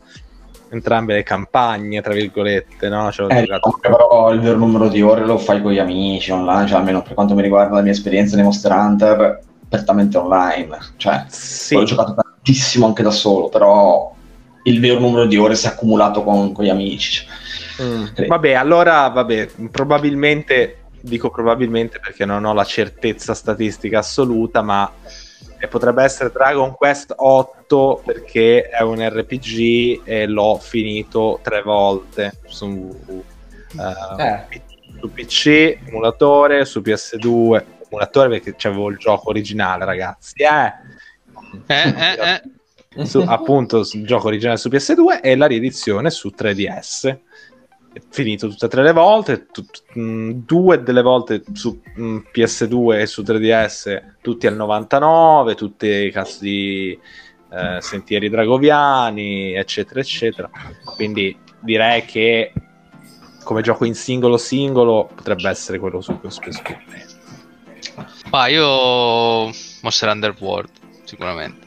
[0.69, 3.11] entrambe le campagne, tra virgolette, no?
[3.13, 6.67] Cioè, eh, diciamo però il vero numero di ore lo fai con gli amici online,
[6.67, 10.79] cioè almeno per quanto mi riguarda la mia esperienza nei Monster Hunter, apertamente online.
[10.97, 11.75] Cioè, sì.
[11.75, 14.15] ho giocato tantissimo anche da solo, però
[14.67, 17.27] il vero numero di ore si è accumulato con, con gli amici.
[17.83, 18.27] Mm.
[18.27, 24.91] Vabbè, allora, vabbè, probabilmente, dico probabilmente perché non ho la certezza statistica assoluta, ma
[25.59, 32.41] e potrebbe essere Dragon Quest 8 perché è un RPG e l'ho finito tre volte
[32.45, 34.63] su, uh, eh.
[35.01, 40.43] su PC, emulatore, su PS2, emulatore perché c'avevo il gioco originale ragazzi.
[40.43, 40.95] Eh.
[41.67, 42.43] Eh, eh, eh.
[43.05, 47.19] Su, appunto il gioco originale su PS2 e la riedizione su 3DS
[48.11, 52.19] finito tutte e tre le volte, tut, mh, mm, due delle volte su mh, mm,
[52.33, 56.99] PS2 e su 3DS, tutti al 99, tutti i cazzo di
[57.51, 60.51] eh, sentieri dragoviani, eccetera, eccetera.
[60.95, 62.53] Quindi direi che
[63.43, 67.15] come gioco in singolo singolo potrebbe essere quello su cui ho speso più tempo.
[68.31, 70.71] Ma io Monster Underworld,
[71.05, 71.65] sicuramente.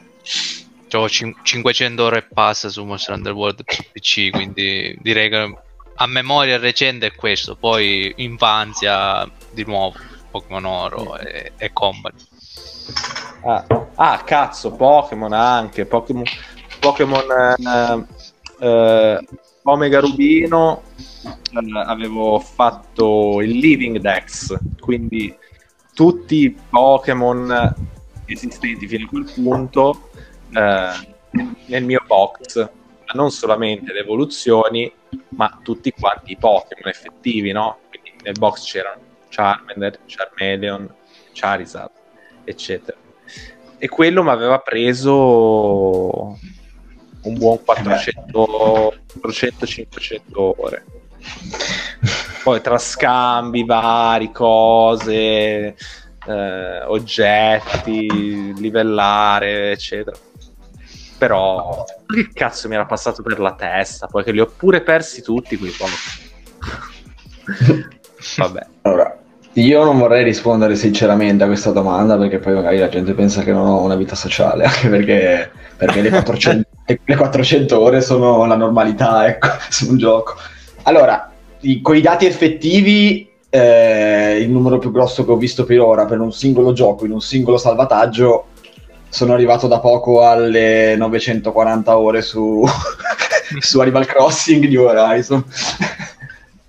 [0.90, 5.54] Gioco 500 ore e passa su Monster Underworld su PC, quindi direi che
[5.94, 9.96] a memoria recente è questo, poi infanzia di nuovo,
[10.32, 12.14] Pokémon Oro e, e Combat.
[13.44, 16.24] Ah, ah, cazzo, Pokémon anche, Pokémon,
[16.80, 17.24] Pokémon
[18.58, 19.28] eh, eh,
[19.62, 20.82] Omega Rubino
[21.24, 25.32] eh, avevo fatto il Living Dex, quindi
[25.94, 27.74] tutti i Pokémon
[28.24, 30.09] esistenti fino a quel punto
[30.52, 31.16] eh,
[31.66, 32.68] nel mio box,
[33.12, 34.92] non solamente le evoluzioni,
[35.30, 37.78] ma tutti quanti i Pokémon effettivi, no?
[37.88, 40.92] Quindi nel box c'erano Charmander, Charmeleon,
[41.32, 41.90] Charizard,
[42.44, 42.96] eccetera.
[43.78, 46.38] E quello mi aveva preso
[47.22, 50.84] un buon 400, 400-500 ore.
[52.42, 55.76] Poi tra scambi vari, cose,
[56.26, 60.16] eh, oggetti, livellare, eccetera
[61.20, 64.06] però che cazzo mi era passato per la testa?
[64.06, 65.92] Poi che li ho pure persi tutti quei pochi.
[68.38, 68.66] Vabbè.
[68.80, 69.18] Allora,
[69.52, 73.52] io non vorrei rispondere sinceramente a questa domanda perché poi magari la gente pensa che
[73.52, 76.68] non ho una vita sociale, anche perché, perché le, 400,
[77.04, 80.36] le 400 ore sono la normalità, ecco, su un gioco.
[80.84, 85.80] Allora, i, con i dati effettivi eh, il numero più grosso che ho visto per
[85.80, 88.46] ora per un singolo gioco in un singolo salvataggio
[89.10, 92.64] sono arrivato da poco alle 940 ore su,
[93.58, 95.44] su Animal Crossing New Horizon.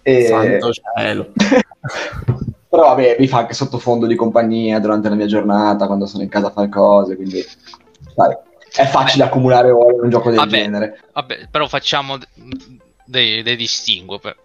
[0.02, 0.26] e...
[0.26, 1.32] Santo cielo.
[2.72, 6.30] Però vabbè, mi fa anche sottofondo di compagnia durante la mia giornata, quando sono in
[6.30, 7.46] casa a fare cose, quindi
[8.16, 8.34] sai,
[8.74, 10.52] è facile accumulare ore in un gioco del Vabbè.
[10.52, 11.02] genere.
[11.12, 12.18] Vabbè, però facciamo
[13.04, 14.20] dei, dei distinguo.
[14.20, 14.38] per-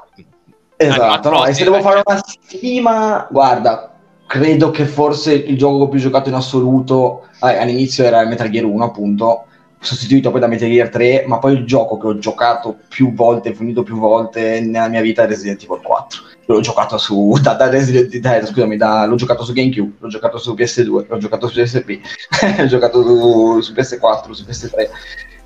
[0.76, 3.95] Esatto, no, e se devo fare una stima, guarda,
[4.26, 8.84] credo che forse il gioco più giocato in assoluto eh, all'inizio era Metal Gear 1,
[8.84, 9.46] appunto,
[9.78, 13.54] sostituito poi da Metal Gear 3, ma poi il gioco che ho giocato più volte,
[13.54, 16.22] finito più volte nella mia vita è Resident Evil 4.
[16.46, 20.38] L'ho giocato su da, da Resident Evil, scusami, da- l'ho giocato su GameCube, l'ho giocato
[20.38, 22.00] su PS2, l'ho giocato su PSP,
[22.58, 24.88] l'ho giocato su, su PS4, su PS3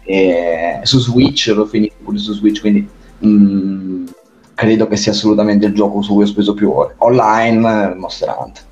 [0.02, 2.88] e su Switch, l'ho finito pure su Switch, quindi
[3.24, 4.06] mm,
[4.54, 6.94] credo che sia assolutamente il gioco su cui ho speso più ore.
[6.98, 8.62] Online, eh, Monster Hunter,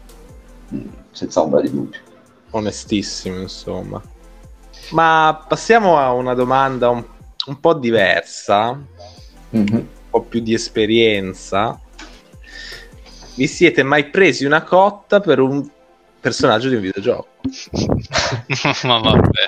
[1.11, 1.99] senza ombra di dubbio.
[2.51, 4.03] Onestissimo, insomma.
[4.91, 7.05] Ma passiamo a una domanda un,
[7.47, 8.87] un po' diversa, un
[9.51, 9.89] Mhm.
[10.11, 11.79] po' più di esperienza.
[13.35, 15.67] Vi siete mai presi una cotta per un
[16.21, 17.29] personaggio di un videogioco?
[18.85, 19.47] ma vabbè.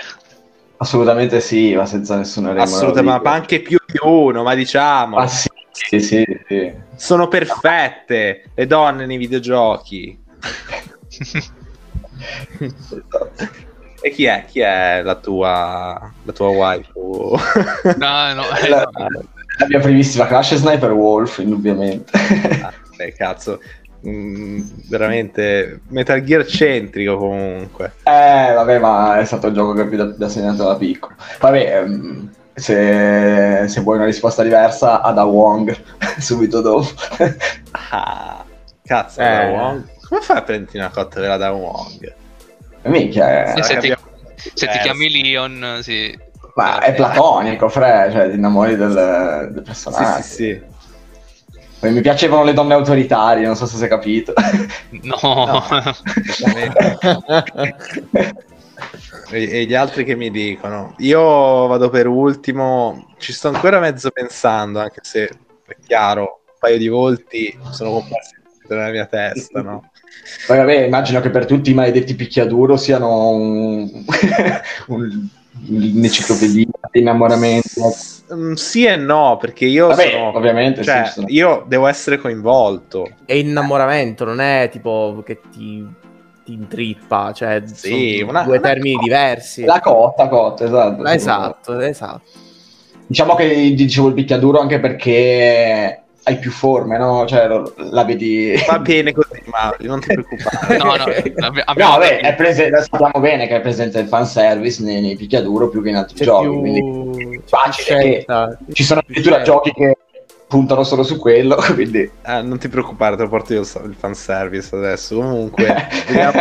[0.77, 2.65] Assolutamente sì, ma senza nessuna remora.
[2.65, 5.17] Assolutamente, ma anche più di uno, ma diciamo.
[5.17, 6.73] Ah, sì, sì, sì, sì.
[6.97, 10.19] Sono perfette le donne nei videogiochi.
[14.03, 14.45] E chi è?
[14.49, 17.37] Chi è la tua, la tua waifu?
[17.99, 19.09] No, no, eh, La, no.
[19.59, 22.11] la mia primissima Crash è Sniper Wolf, indubbiamente.
[22.63, 23.61] Ah, beh, cazzo,
[24.07, 27.93] Mm, veramente Metal Gear centrico comunque.
[28.05, 31.15] Eh, vabbè, ma è stato il gioco che più da, da segnato da piccolo.
[31.39, 35.77] Vabbè, ehm, se, se vuoi una risposta diversa, Ada Wong,
[36.19, 36.89] subito dopo.
[37.91, 38.43] Ah,
[38.83, 39.25] cazzo, Eh.
[39.25, 39.85] Da Wong.
[40.11, 42.15] Come fai a prenderti una cotta della Da Wong?
[42.83, 44.03] Minchia, Sì, è, se ti, abbiamo-
[44.35, 46.19] se ti Eh, chiami Leon, sì.
[46.57, 48.93] ma è platonico, Fre, cioè ti innamori del,
[49.53, 50.23] del Sì, personaggio.
[50.23, 50.63] sì, sì.
[51.79, 54.33] Poi Mi piacevano le donne autoritarie, non so se si è capito.
[55.03, 55.63] No, No.
[59.33, 60.95] E, e gli altri che mi dicono?
[60.99, 61.21] Io
[61.69, 65.25] vado per ultimo, ci sto ancora mezzo pensando, anche se
[65.67, 68.35] è chiaro, un paio di volti sono comparsi
[68.75, 69.91] nella mia testa, no?
[70.47, 73.89] Poi vabbè, immagino che per tutti i maledetti picchiaduro siano un,
[74.89, 75.29] un,
[75.69, 77.81] un'enciclopedia di innamoramenti.
[78.33, 80.37] Mm, sì e no, perché io Vabbè, sono...
[80.37, 83.09] ovviamente, cioè, sì, sono- io devo essere coinvolto.
[83.25, 85.87] È innamoramento, non è tipo che ti,
[86.45, 89.05] ti intrippa, cioè Sì, sono una- due una termini cotta.
[89.07, 89.65] diversi.
[89.65, 91.05] La cotta, cotta, esatto.
[91.07, 92.23] Esatto, esatto.
[93.07, 97.25] Diciamo che dicevo il picchiaduro anche perché hai più forme, no?
[97.27, 97.47] Cioè,
[97.77, 98.55] la vedi...
[98.69, 100.77] Va bene così, Mario, non ti preoccupare.
[100.77, 101.05] no, no.
[101.05, 105.01] abbi- No, abbiamo vabbè, detto- è prese- sappiamo bene che è presente il fanservice nei,
[105.01, 106.49] nei picchiaduro più che in altri C'è giochi.
[106.49, 108.25] più, quindi c'è facile
[108.73, 109.51] ci sono addirittura scelta.
[109.51, 109.97] giochi che
[110.47, 112.11] puntano solo su quello, quindi...
[112.27, 115.17] Eh, non ti preoccupare, te lo porto io il il fanservice adesso.
[115.17, 116.41] Comunque, vediamo-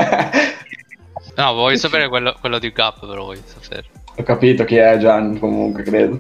[1.36, 3.86] No, voglio sapere quello, quello di Gap, però voglio sapere.
[4.18, 6.20] Ho capito chi è Gian, comunque, credo.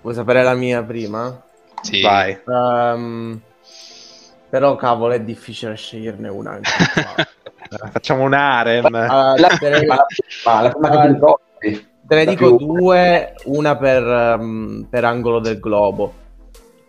[0.00, 1.38] Vuoi sapere la mia prima?
[1.84, 2.00] Sì.
[2.00, 2.38] vai.
[2.48, 3.40] Ehm,
[4.48, 6.50] però cavolo è difficile sceglierne una.
[6.52, 6.70] anche.
[7.70, 8.86] Eh, Facciamo un harem.
[8.94, 10.06] Allora, La, te, ne, ma la,
[10.44, 11.88] ma la prima che ti ricordi.
[12.06, 16.12] te ne dico più- due, una per, ehm, per angolo del globo.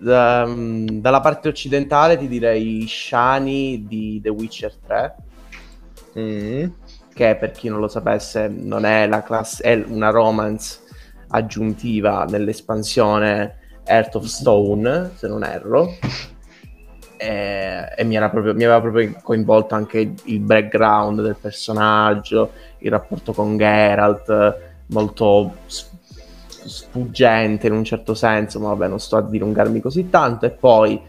[0.05, 5.15] Ehm, dalla parte occidentale ti direi Shani di The Witcher 3,
[6.17, 6.67] Mm.
[7.13, 10.79] che per chi non lo sapesse non è la classe, è una romance
[11.29, 15.97] aggiuntiva nell'espansione Earth of Stone, se non erro.
[17.17, 23.33] E, e mi, proprio, mi aveva proprio coinvolto anche il, background del personaggio, il rapporto
[23.33, 24.57] con Geralt,
[24.87, 30.45] molto sfuggente in un certo senso, ma vabbè, non sto a dilungarmi così tanto.
[30.45, 31.01] E poi,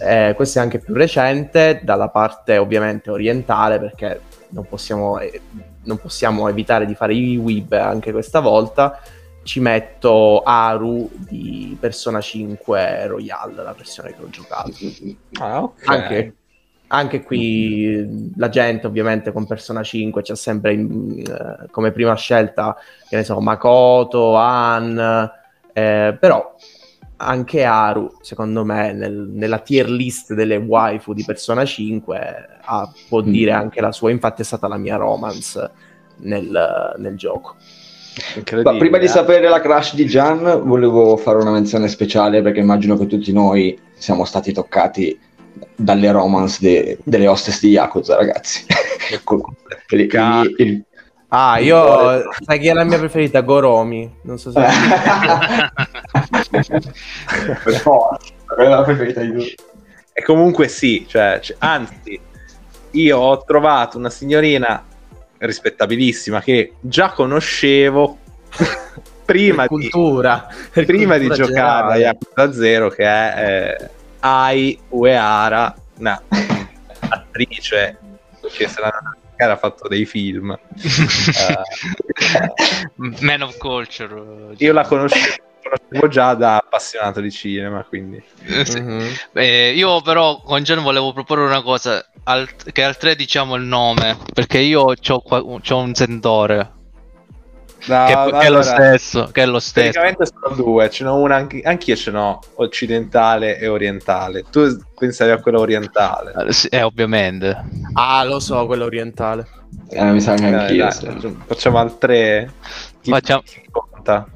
[0.00, 5.40] eh, questo è anche più recente, dalla parte ovviamente orientale, perché non possiamo, eh,
[5.84, 9.00] non possiamo evitare di fare i weeb anche questa volta.
[9.42, 14.70] Ci metto Aru di Persona 5 Royal, la versione che ho giocato.
[15.40, 15.86] Ah, ok.
[15.86, 16.34] Anche,
[16.88, 22.76] anche qui la gente ovviamente con Persona 5 c'è sempre eh, come prima scelta,
[23.08, 25.30] che ne so, Makoto, Han,
[25.72, 26.54] eh, però
[27.16, 33.20] anche Aru, secondo me, nel- nella tier list delle waifu di Persona 5 ha- può
[33.20, 33.30] Mm.
[33.30, 35.70] dire anche la sua, infatti è stata la mia romance
[36.18, 37.56] nel, nel gioco.
[38.62, 39.08] Ma prima di eh.
[39.08, 43.78] sapere la crash di Gian, volevo fare una menzione speciale perché immagino che tutti noi
[43.94, 45.18] siamo stati toccati
[45.76, 48.64] dalle romance de- delle hostess di Yakuza, ragazzi.
[49.90, 50.84] Il- il- il-
[51.32, 53.40] Ah, io sai chi è la mia preferita?
[53.42, 54.16] Goromi.
[54.22, 54.58] Non so se
[57.64, 58.18] per forza,
[58.56, 59.54] è la preferita di tutti.
[60.12, 62.20] E comunque sì, cioè, c- anzi,
[62.92, 64.84] io ho trovato una signorina
[65.40, 68.18] rispettabilissima che già conoscevo
[69.24, 71.96] prima per di, cultura, per prima di giocare a.
[71.96, 76.20] Yakuza 0 che è eh, Ai Uehara, una
[77.08, 77.98] attrice
[78.52, 78.92] che se la
[79.36, 80.56] ha fatto dei film.
[81.40, 82.52] Eh,
[83.20, 84.54] Man of Culture.
[84.56, 85.42] io la conoscevo,
[85.78, 88.80] conoscevo già da appassionato di cinema, quindi Eh, sì.
[88.80, 89.06] Mhm.
[89.34, 93.62] Eh, io però con Gian volevo proporre una cosa, al- che al 3 diciamo il
[93.62, 96.72] nome, perché io ho un sentore,
[97.86, 99.90] Da- che, che è lo allora, stesso, che è lo stesso.
[100.00, 104.44] Tecnicamente sono due, ce n'ho una anche, anch'io ce n'ho occidentale e orientale.
[104.50, 106.34] Tu pensavi a quella orientale.
[106.46, 107.56] Eh, sì, eh, ovviamente.
[107.94, 109.46] Ah, lo so, quello orientale.
[109.88, 110.82] Eh, mi sa che Dai, anch'io.
[111.08, 111.36] dai, sì.
[111.46, 112.52] facciamo altre.
[113.00, 114.26] Chi, Facciamo- chi conta?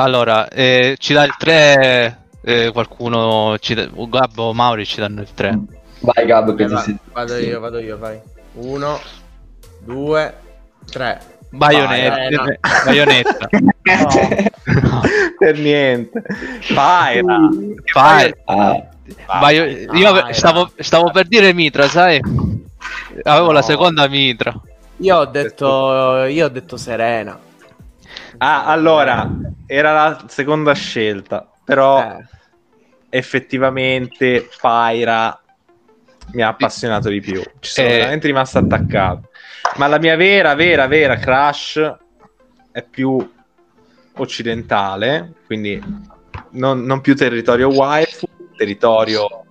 [0.00, 5.20] Allora, eh, ci dà il 3, eh, qualcuno, ci dà, Gabbo o Mauri ci danno
[5.20, 5.58] il 3.
[6.00, 6.96] Vai Gab, che Eh, ti va- sei...
[7.12, 8.18] vado io, vado io, vai.
[8.54, 8.98] Uno,
[9.80, 10.34] due,
[10.90, 11.20] tre.
[11.50, 12.42] Baionetta.
[12.44, 13.48] Vai, Baionetta.
[14.80, 15.00] No,
[15.38, 16.22] per niente.
[16.74, 17.38] Paira.
[17.84, 22.20] Fai- Ah, Baio- io stavo, stavo per dire Mitra, sai?
[23.24, 23.64] Avevo la No.
[23.66, 24.54] seconda Mitra.
[24.98, 27.38] Io ho detto, io ho detto Serena.
[28.38, 35.38] Ah, allora, era la seconda scelta, però Eh, effettivamente Paira
[36.32, 37.42] mi ha appassionato di più.
[37.58, 37.92] Ci sono Eh.
[37.92, 39.28] veramente rimasto attaccato.
[39.76, 41.96] Ma la mia vera, vera, vera crush
[42.72, 43.32] è più
[44.16, 45.82] occidentale, quindi
[46.50, 48.26] non, non più territorio waifu,
[48.56, 49.44] territorio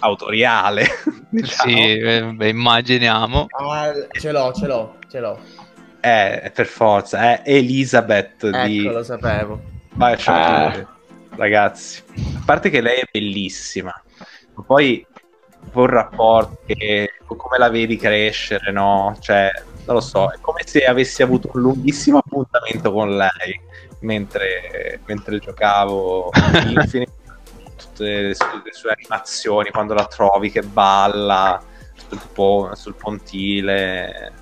[0.00, 0.86] autoriale.
[1.30, 1.70] diciamo.
[1.70, 3.46] Sì, eh, beh, immaginiamo.
[3.58, 5.40] ah, ce l'ho, ce l'ho, ce l'ho.
[6.04, 9.58] È, per forza, è Elizabeth di Ecco, lo sapevo.
[9.94, 10.70] Bioshock Ah.
[10.70, 10.86] 2,
[11.36, 12.02] ragazzi.
[12.36, 13.90] A parte che lei è bellissima,
[14.52, 15.06] ma poi
[15.72, 19.16] un rapporto che come la vedi crescere, no?
[19.18, 19.50] Cioè,
[19.86, 23.58] non lo so, è come se avessi avuto un lunghissimo appuntamento con lei
[24.00, 26.30] mentre, mentre giocavo
[26.68, 27.12] Infinite,
[27.76, 31.62] tutte le sue, le sue animazioni, quando la trovi che balla
[32.08, 34.32] sul, po- sul pontile, eh,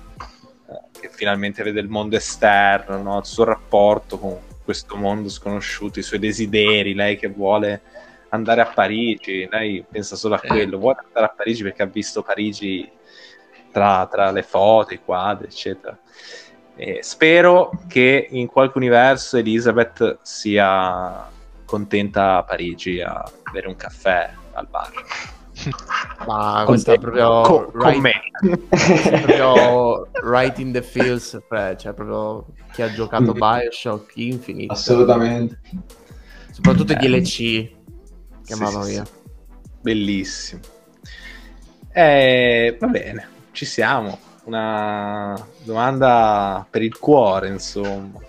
[1.03, 3.17] che finalmente vede il mondo esterno, no?
[3.17, 7.81] il suo rapporto con questo mondo sconosciuto, i suoi desideri, lei che vuole
[8.29, 12.23] andare a Parigi, lei pensa solo a quello, vuole andare a Parigi perché ha visto
[12.23, 12.89] Parigi
[13.69, 15.97] tra, tra le foto, i quadri, eccetera.
[16.75, 21.29] E spero che in qualche universo Elizabeth sia
[21.65, 24.91] contenta a Parigi a bere un caffè al bar.
[26.27, 28.13] Ma Con questo è proprio, Co- con right, me.
[29.09, 34.71] è proprio right in the feels, cioè, cioè proprio chi ha giocato Bioshock Infinite.
[34.73, 35.59] Assolutamente.
[36.51, 37.35] Soprattutto DLC.
[38.45, 39.05] Che Sì, sì, mia.
[39.05, 39.11] sì.
[39.81, 40.61] Bellissimo.
[41.91, 44.17] Eh, va bene, ci siamo.
[44.45, 48.19] Una domanda per il cuore, insomma.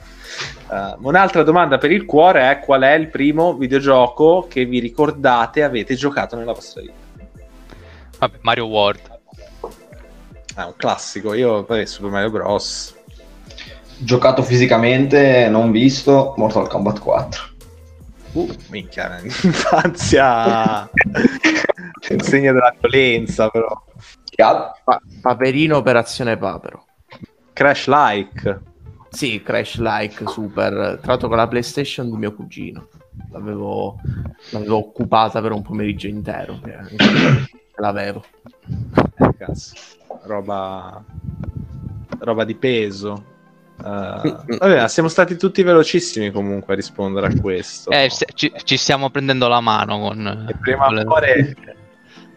[0.71, 5.63] Eh, un'altra domanda per il cuore è qual è il primo videogioco che vi ricordate
[5.63, 6.95] avete giocato nella vostra vita?
[8.19, 9.21] Vabbè, Mario World.
[10.55, 12.95] È un classico, io poi Super Mario Bros.
[13.99, 17.53] Giocato fisicamente, non visto, Mortal Kombat 4.
[18.33, 20.91] Uh, minchia, infanzia
[22.21, 23.83] segno della violenza, però.
[24.85, 26.87] Pa- Paperino Operazione Papero.
[27.53, 28.61] Crash Like.
[29.11, 30.99] Sì, Crash Like Super.
[31.01, 32.89] Tra l'altro con la PlayStation di mio cugino.
[33.31, 34.01] L'avevo,
[34.51, 36.59] l'avevo occupata per un pomeriggio intero.
[37.77, 38.25] eh, L'avevo.
[39.39, 39.75] Cazzo,
[40.25, 41.03] roba,
[42.19, 43.33] roba di peso.
[43.77, 47.91] Eh, vabbè, siamo stati tutti velocissimi comunque a rispondere a questo.
[47.91, 50.47] Eh, ci, ci stiamo prendendo la mano con...
[50.49, 51.57] il primo amore,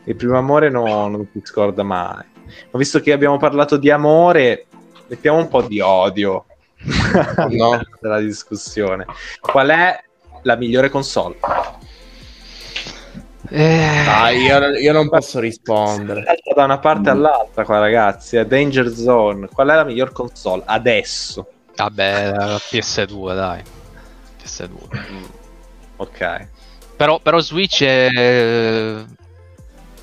[0.04, 2.26] il primo amore no- non si scorda mai.
[2.72, 4.66] Ma visto che abbiamo parlato di amore,
[5.08, 6.46] mettiamo un po' di odio
[7.50, 7.82] No.
[8.00, 9.06] della discussione.
[9.40, 10.04] Qual è
[10.44, 11.38] la migliore console?
[13.50, 16.24] Eh, Dai, io, io non posso rispondere.
[16.56, 19.48] Da una parte all'altra qua ragazzi, è Danger Zone.
[19.48, 21.48] Qual è la miglior console adesso?
[21.76, 23.62] vabbè, la PS2, dai.
[24.44, 25.26] PS2.
[25.98, 26.48] Ok.
[26.96, 29.04] Però, però Switch è...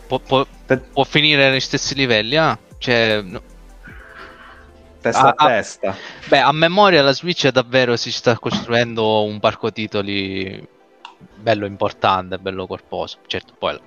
[0.07, 0.47] Può, può-
[0.93, 2.57] può finire negli stessi livelli, ah?
[2.79, 3.43] Cioè, no-
[5.01, 5.49] Testa Ah, a ah.
[5.49, 5.97] testa.
[6.29, 10.67] beh, a memoria la Switch è davvero si sta costruendo un parco titoli
[11.35, 13.19] bello importante, bello corposo.
[13.27, 13.79] Certo, poi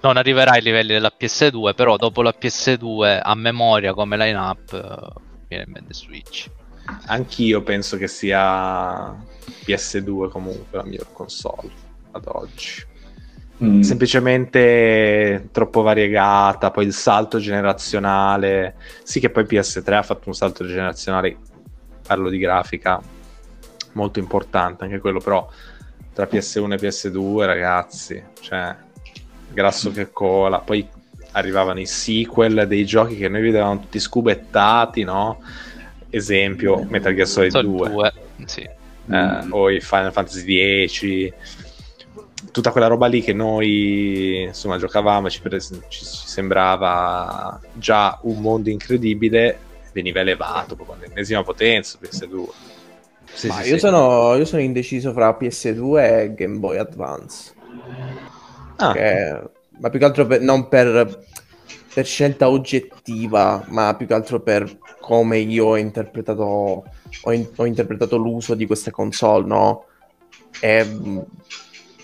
[0.00, 5.20] non arriverà ai livelli della PS2, però dopo la PS2 a memoria come line-up eh,
[5.48, 6.50] viene in mente Switch.
[7.06, 9.14] Anch'io penso che sia
[9.64, 11.70] PS2 comunque la miglior console
[12.10, 12.90] ad oggi.
[13.62, 13.80] Mm.
[13.82, 18.74] Semplicemente troppo variegata, poi il salto generazionale.
[19.04, 21.36] Sì che poi PS3 ha fatto un salto generazionale,
[22.04, 23.00] parlo di grafica,
[23.92, 25.48] molto importante anche quello, però
[26.12, 28.74] tra PS1 e PS2 ragazzi, cioè
[29.52, 30.86] grasso che cola, poi
[31.32, 35.42] arrivavano i sequel dei giochi che noi vedevamo tutti scubettati, no?
[36.10, 38.12] Esempio, Metal Gear Solid Solid 2, 2,
[38.44, 38.60] sì.
[38.60, 41.32] eh, o i Final Fantasy X,
[42.50, 48.40] tutta quella roba lì che noi insomma giocavamo e ci, pres- ci sembrava già un
[48.40, 49.58] mondo incredibile,
[49.92, 52.44] veniva elevato proprio all'ennesima potenza PS2.
[53.34, 53.78] Sì, sì, io, sì.
[53.78, 57.54] Sono, io sono indeciso fra PS2 e Game Boy Advance.
[58.78, 61.26] Ah, Che- ma più che altro per- non per,
[61.92, 66.42] per scelta oggettiva, ma più che altro per come io ho interpretato,
[67.20, 69.86] ho, in- ho interpretato l'uso di queste console, no?
[70.58, 71.26] E,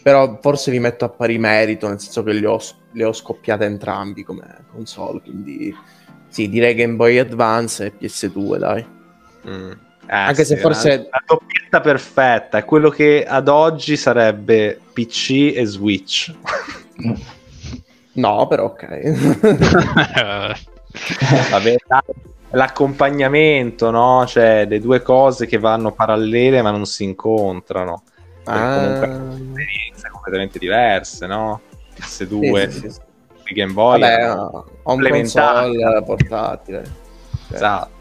[0.03, 2.59] però forse li metto a pari merito, nel senso che li ho,
[2.93, 5.74] le ho scoppiate entrambi come console, quindi
[6.29, 8.87] sì, direi Game Boy Advance e PS2, dai.
[9.45, 9.88] mm.
[10.11, 14.81] Eh, Anche se sì, forse- una- la doppietta perfetta è quello che ad oggi sarebbe
[14.93, 16.33] PC e Switch.
[18.15, 18.87] No, però ok.
[21.51, 21.77] Vabbè,
[22.51, 24.25] l'accompagnamento, no?
[24.27, 28.03] Cioè, le due cose che vanno parallele ma non si incontrano.
[28.45, 28.79] Ah.
[28.79, 31.61] comunque esperienze completamente diverse, no?
[31.97, 33.01] PS2, Sì, sì, sì.
[33.55, 34.01] Game Boy.
[34.01, 35.77] Vabbè, erano ho un complementari.
[35.77, 36.83] console portatile.
[37.49, 37.97] Cioè, Esatto.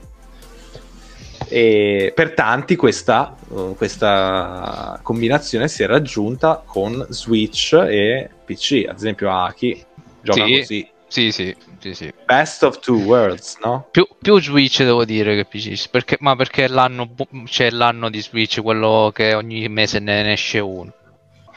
[1.50, 8.86] E per tanti questa, uh, questa combinazione si è raggiunta con Switch e PC.
[8.88, 9.86] Ad esempio Aki
[10.22, 10.58] gioca Sì.
[10.58, 10.89] così.
[11.10, 12.14] Sì, sì, sì, sì.
[12.26, 13.88] Best of two worlds, no?
[13.91, 17.10] Più, più Switch devo dire che PC, perché, ma perché l'anno,
[17.45, 20.91] c'è l'anno di Switch, quello che ogni mese ne, esce uno.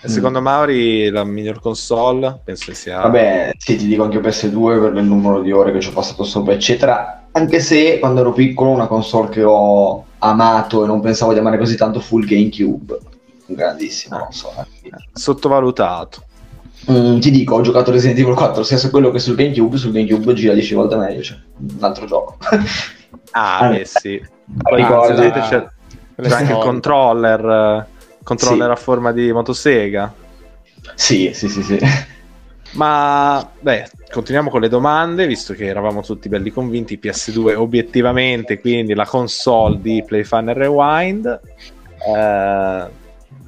[0.03, 3.01] E secondo Mauri la miglior console penso che sia...
[3.01, 6.25] Vabbè, sì, ti dico anche PS2 per il numero di ore che ci ho passato
[6.25, 7.20] sopra, eccetera.
[7.33, 11.59] Anche se quando ero piccolo una console che ho amato e non pensavo di amare
[11.59, 12.99] così tanto fu il GameCube.
[13.47, 14.25] Un grandissimo Ah.
[14.25, 14.67] console.
[15.13, 16.25] sottovalutato.
[16.91, 19.93] Mm, ti dico, ho giocato Resident Evil 4 sia su quello che sul GameCube, sul
[19.93, 22.37] GameCube gira 10 volte meglio, cioè un altro gioco.
[23.33, 24.21] Ah, Ah, beh sì.
[24.61, 24.83] Poi
[25.15, 25.65] vedete c'è,
[26.17, 27.87] quelle c'è anche il controller, eh,
[28.25, 28.73] controller Sì.
[28.73, 30.13] a forma di motosega.
[30.97, 31.79] sì, sì, sì, sì.
[32.73, 38.95] Ma beh, continuiamo con le domande, visto che eravamo tutti belli convinti, PS2 obiettivamente, quindi
[38.95, 41.41] la console di Play Fun e Rewind.
[42.17, 42.87] Eh,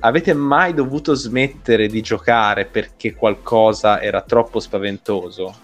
[0.00, 5.54] avete mai dovuto smettere di giocare perché qualcosa era troppo spaventoso?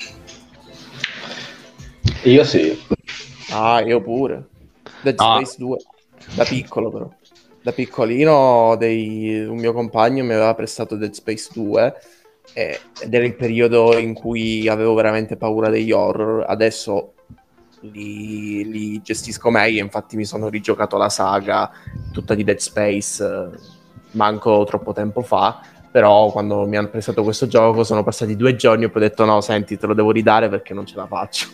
[2.24, 2.78] Io sì.
[3.50, 4.46] Ah, io pure.
[5.02, 5.40] Dead Ah.
[5.42, 5.76] Space 2.
[6.34, 7.10] Da piccolo però.
[7.60, 11.94] Da piccolino dei- un mio compagno mi aveva prestato Dead Space 2
[13.00, 16.44] ed era il periodo in cui avevo veramente paura degli horror.
[16.48, 17.12] Adesso
[17.82, 21.70] li, li gestisco meglio, infatti mi sono rigiocato la saga
[22.12, 23.56] tutta di Dead Space eh,
[24.12, 25.60] manco troppo tempo fa.
[25.90, 29.24] Però quando mi hanno prestato questo gioco sono passati due giorni e poi ho detto
[29.24, 31.46] no, senti, te lo devo ridare perché non ce la faccio.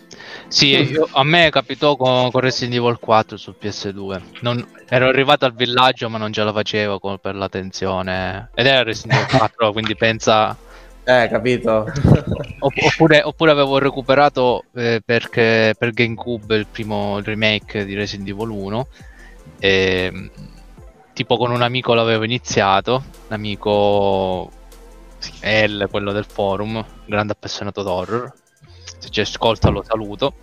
[0.49, 4.21] Sì, io- a me capitò con, con Resident Evil 4 sul PS2.
[4.41, 8.49] Non- ero arrivato al villaggio, ma non ce la facevo con- per la tensione.
[8.55, 10.57] Ed era Resident Evil 4, quindi pensa.
[11.05, 11.85] Eh, capito?
[12.61, 18.49] opp- oppure, oppure avevo recuperato eh, perché, per GameCube il primo remake di Resident Evil
[18.49, 18.87] 1.
[19.59, 20.31] E,
[21.13, 23.05] tipo con un amico l'avevo iniziato.
[23.29, 24.51] Un amico
[25.43, 28.33] L, quello del forum, grande appassionato d'horror.
[28.99, 30.35] Se ci ascolta lo saluto.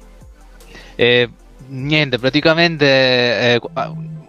[0.96, 1.30] E
[1.68, 3.62] niente, praticamente eh,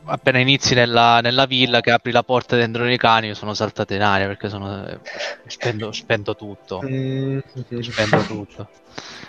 [0.04, 3.94] appena inizi nella, nella villa che apri la porta dentro nei cani, io sono saltato
[3.94, 4.98] in aria perché sono eh,
[5.46, 6.80] spendo, spendo tutto.
[6.80, 8.68] Spendo tutto.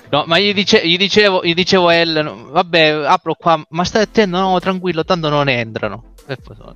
[0.10, 4.04] No, ma gli, dice- gli dicevo, gli dicevo a Ellen, vabbè, apro qua, ma stai
[4.04, 6.14] attento, no, tranquillo, tanto non entrano.
[6.28, 6.76] E poi sono...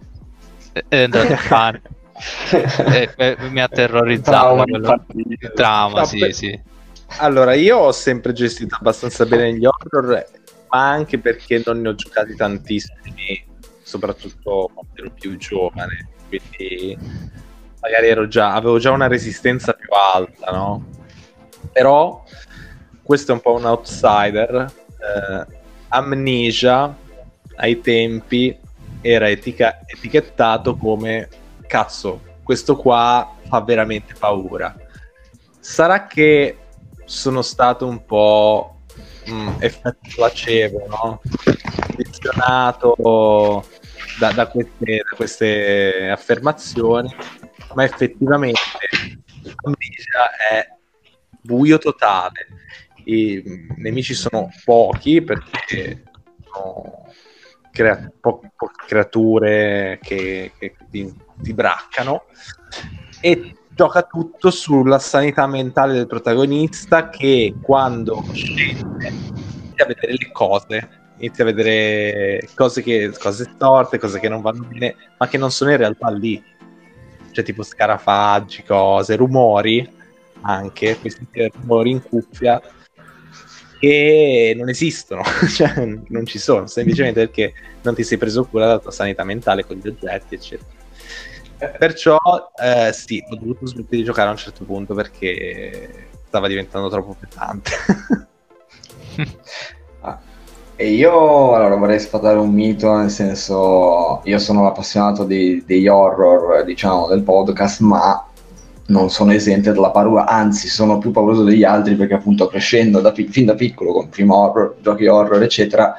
[0.73, 1.81] Ed è entrato il cane.
[2.49, 4.31] E- e mi ha terrorizzato.
[4.31, 4.63] Trauma.
[4.65, 6.59] Il trauma, No, sì, per- sì.
[7.19, 10.25] Allora, io ho sempre gestito abbastanza bene gli horror,
[10.71, 13.45] ma anche perché non ne ho giocati tantissimi,
[13.87, 16.97] soprattutto quando ero più giovane, quindi
[17.79, 20.87] magari già, avevo già una resistenza più alta, no?
[21.71, 22.21] Però
[23.01, 24.73] questo è un po' un outsider.
[24.99, 25.55] eh,
[25.87, 26.93] Amnesia
[27.55, 28.59] ai tempi
[28.99, 31.29] era etica- etichettato come
[31.65, 34.75] cazzo, questo qua fa veramente paura.
[35.61, 36.57] Sarà che
[37.05, 38.81] sono stato un po'
[39.27, 41.21] mh, effetto placebo, no?
[41.85, 42.95] Condizionato
[44.17, 47.13] da, da, queste, da queste affermazioni,
[47.73, 48.59] ma effettivamente
[49.63, 50.67] Amnesia è
[51.41, 52.47] buio totale.
[53.05, 53.41] I
[53.77, 56.03] nemici sono pochi perché
[56.51, 57.05] sono
[57.71, 62.25] crea- po- po- creature che, che ti, ti braccano
[63.21, 69.07] e gioca tutto sulla sanità mentale del protagonista che quando scende
[69.77, 74.63] a vedere le cose inizia a vedere cose, che, cose storte, cose che non vanno
[74.63, 76.43] bene, ma che non sono in realtà lì.
[77.31, 79.95] Cioè tipo scarafaggi, cose, rumori
[80.41, 82.61] anche, questi rumori in cuffia
[83.79, 85.21] che non esistono,
[85.53, 87.53] cioè non ci sono, semplicemente perché
[87.83, 90.75] non ti sei preso cura della tua sanità mentale con gli oggetti, eccetera.
[91.77, 92.19] Perciò
[92.61, 97.15] eh, sì, ho dovuto smettere di giocare a un certo punto perché stava diventando troppo
[97.19, 97.71] pesante.
[100.01, 100.19] ah,
[100.79, 106.63] e io allora vorrei sfatare un mito, nel senso, io sono appassionato di, degli horror,
[106.63, 108.23] diciamo, del podcast, ma
[108.85, 113.11] non sono esente dalla paura, anzi sono più pauroso degli altri perché appunto crescendo da,
[113.11, 115.95] fin da piccolo con film horror, giochi horror, eccetera,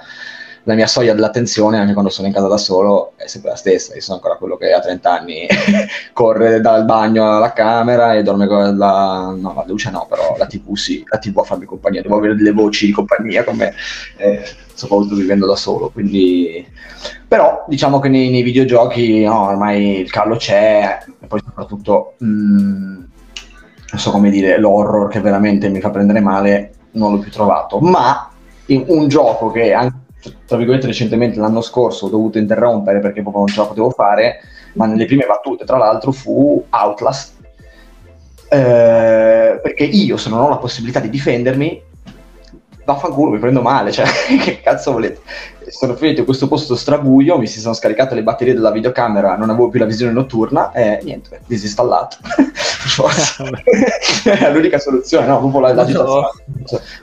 [0.68, 3.94] la mia soglia dell'attenzione anche quando sono in casa da solo è sempre la stessa.
[3.94, 5.46] Io sono ancora quello che a 30 anni
[6.12, 10.44] corre dal bagno alla camera e dorme con la, no, la luce no, però la
[10.44, 13.72] TV sì, la TV a farmi compagnia, devo avere delle voci di compagnia con me,
[14.18, 14.42] eh,
[14.74, 15.88] soprattutto vivendo da solo.
[15.88, 16.66] Quindi...
[17.26, 22.14] Però diciamo che nei, nei videogiochi no, ormai il callo c'è e poi soprattutto...
[22.18, 23.04] Mh, mm,
[23.90, 27.78] non so come dire, l'horror che veramente mi fa prendere male non l'ho più trovato,
[27.78, 28.30] ma
[28.66, 30.07] un gioco che anche
[30.46, 34.40] tra virgolette recentemente l'anno scorso ho dovuto interrompere perché proprio non ce la potevo fare,
[34.74, 37.34] ma nelle prime battute tra l'altro fu Outlast,
[38.48, 41.82] eh, perché io se non ho la possibilità di difendermi
[42.88, 44.06] vaffanculo, mi prendo male, cioè,
[44.42, 45.20] che cazzo volete?
[45.68, 49.50] Sono finito in questo posto strabuio, mi si sono scaricate le batterie della videocamera, non
[49.50, 52.16] avevo più la visione notturna e niente, disinstallato.
[54.24, 55.38] è l'unica soluzione, no?
[55.38, 56.30] Proprio la, la no.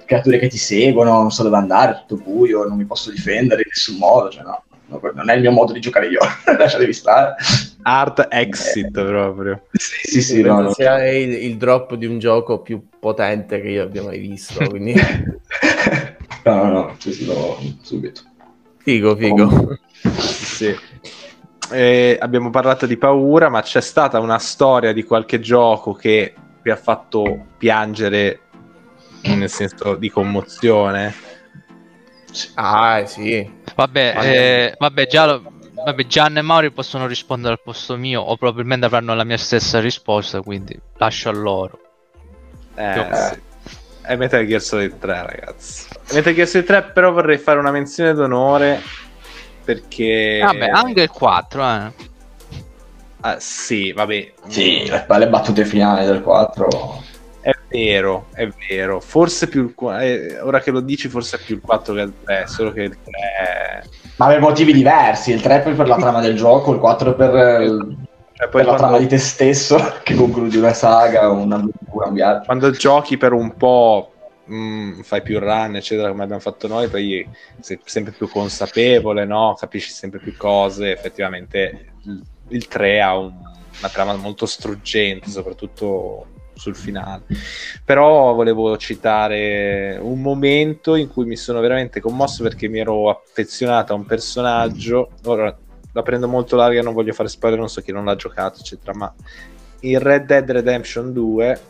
[0.05, 3.69] creature che ti seguono, non so dove andare, tutto buio, non mi posso difendere in
[3.69, 6.19] nessun modo, cioè no non è il mio modo di giocare io,
[6.57, 7.36] lasciatevi stare.
[7.83, 9.03] Art exit eh.
[9.03, 9.65] proprio.
[9.71, 10.41] Sì, sì, sì.
[10.41, 10.73] No, no.
[10.73, 14.93] Sia il, il, drop di un gioco più potente che io abbia mai visto, quindi...
[16.43, 18.21] no, no, no, ci sono subito.
[18.77, 19.43] Figo, figo.
[19.43, 19.79] Oh.
[20.19, 20.75] sì.
[21.72, 26.72] Eh, abbiamo parlato di paura, ma c'è stata una storia di qualche gioco che vi
[26.72, 28.39] ha fatto piangere
[29.22, 31.13] nel senso di commozione?
[32.55, 33.49] Ah, sì.
[33.76, 38.86] Vabbè, eh, vabbè, già, vabbè, Gian e Mauri possono rispondere al posto mio o probabilmente
[38.86, 41.80] avranno la mia stessa risposta, quindi lascio a loro.
[42.76, 43.41] Eh, sì.
[44.01, 45.88] È Metal Gear Solid 3, ragazzi.
[46.13, 48.82] Metal Gear Solid 3, però vorrei fare una menzione d'onore
[49.66, 50.39] perché...
[50.41, 51.91] Vabbè, anche il 4, eh.
[53.22, 54.34] Ah, sì, vabbè.
[54.47, 57.03] Sì, le, le battute finali del 4
[57.45, 58.99] è vero, è vero.
[58.99, 62.01] Forse più il 4, eh, ora che lo dici, forse è più il 4 che
[62.01, 63.89] il 3, solo che il 3...
[64.16, 67.13] Ma per motivi diversi, il 3 è per la trama del gioco, il 4 è
[67.13, 67.86] per,
[68.34, 72.45] cioè, per la trama di te stesso, che concludi una saga, un'avventura, un viaggio.
[72.45, 74.11] Quando giochi per un po'...
[74.52, 77.28] Mm, fai più run, eccetera, come abbiamo fatto noi, poi
[77.60, 79.56] sei sempre più consapevole, no?
[79.60, 80.91] capisci sempre più cose.
[80.91, 83.34] Effettivamente il, il 3 ha un,
[83.80, 87.24] una trama molto struggente, soprattutto sul finale.
[87.84, 93.93] Però volevo citare un momento in cui mi sono veramente commosso perché mi ero affezionato
[93.93, 95.12] a un personaggio.
[95.26, 95.56] Ora
[95.91, 98.93] la prendo molto larga, non voglio fare spoiler, non so chi non l'ha giocato, eccetera.
[98.96, 99.14] Ma
[99.82, 101.62] in Red Dead Redemption 2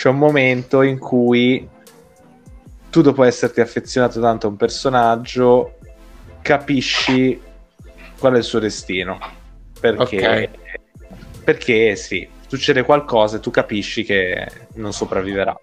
[0.00, 1.68] c'è un momento in cui
[2.88, 5.76] tu, dopo esserti affezionato tanto a un personaggio,
[6.40, 7.38] capisci
[8.18, 9.18] qual è il suo destino.
[9.78, 10.48] Perché, okay.
[11.44, 15.54] perché sì, succede qualcosa e tu capisci che non sopravviverà.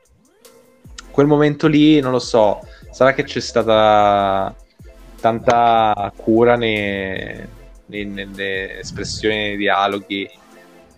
[1.10, 2.60] Quel momento lì, non lo so,
[2.92, 4.56] sarà che c'è stata
[5.20, 7.44] tanta cura nei,
[7.88, 10.30] nei, nelle espressioni, nei dialoghi,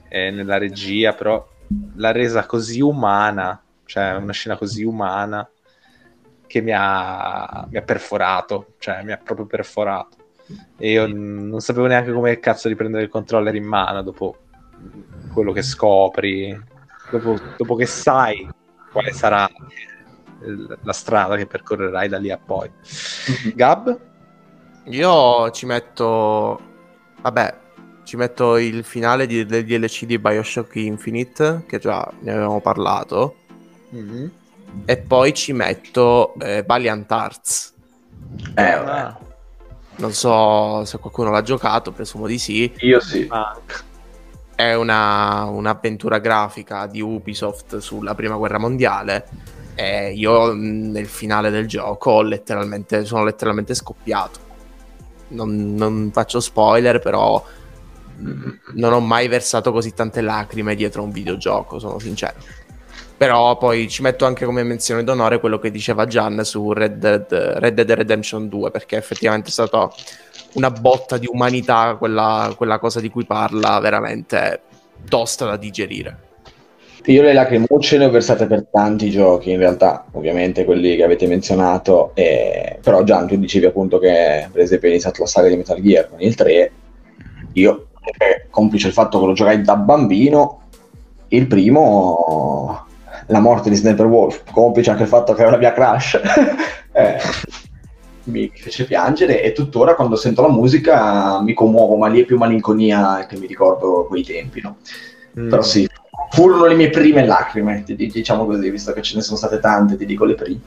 [0.09, 1.47] eh, nella regia, però
[1.95, 5.47] l'ha resa così umana, cioè una scena così umana
[6.47, 10.17] che mi ha, mi ha perforato, cioè mi ha proprio perforato.
[10.78, 14.38] E io non sapevo neanche come cazzo di prendere il controller in mano dopo
[15.32, 16.59] quello che scopri,
[17.09, 18.49] dopo, dopo che sai
[18.91, 19.47] quale sarà
[20.84, 22.70] la strada che percorrerai da lì a poi.
[22.70, 23.51] Mhm.
[23.55, 23.99] Gab?
[24.86, 26.59] Io ci metto,
[27.22, 27.57] vabbè,
[28.10, 33.36] ci metto il finale di, del DLC di Bioshock Infinite, che già ne avevamo parlato,
[33.93, 34.28] Mm-hmm.
[34.86, 37.74] e poi ci metto eh, Valiant Arts.
[38.55, 39.18] Eh, Ah, vabbè.
[39.97, 42.72] Non so se qualcuno l'ha giocato, presumo di sì.
[42.80, 43.28] Io sì.
[43.28, 43.78] Manca.
[44.55, 49.28] È una, un'avventura grafica di Ubisoft sulla prima guerra mondiale.
[49.76, 54.39] E io mh, nel finale del gioco ho letteralmente, sono letteralmente scoppiato.
[55.30, 57.43] Non, non faccio spoiler, però
[58.74, 62.36] non ho mai versato così tante lacrime dietro a un videogioco, sono sincero.
[63.17, 67.34] Però poi ci metto anche come menzione d'onore quello che diceva Gian su Red Dead,
[67.57, 69.89] Red Dead Redemption 2, perché effettivamente è stata
[70.53, 74.61] una botta di umanità quella, quella cosa di cui parla, veramente
[75.07, 76.28] tosta da digerire.
[77.05, 81.28] Io le lacrimucce ne ho versate per tanti giochi, in realtà, ovviamente quelli che avete
[81.28, 85.55] menzionato, e- però Gian, tu dicevi appunto che per esempio hai iniziato la saga di
[85.55, 86.72] Metal Gear con il 3,
[87.53, 87.88] io,
[88.18, 90.62] eh, complice il fatto che lo giocai da bambino,
[91.30, 92.86] il primo,
[93.28, 96.20] la morte di Sniper Wolf, complice anche il fatto che era la mia crush,
[96.93, 97.18] eh,
[98.24, 102.38] mi fece piangere e tuttora quando sento la musica mi commuovo, ma lì è più
[102.38, 104.78] malinconia che mi ricordo quei tempi, no?
[105.39, 105.50] Mm.
[105.50, 105.88] Però sì,
[106.32, 110.06] furono le mie prime lacrime, diciamo così, visto che ce ne sono state tante, ti
[110.06, 110.60] dico le prime,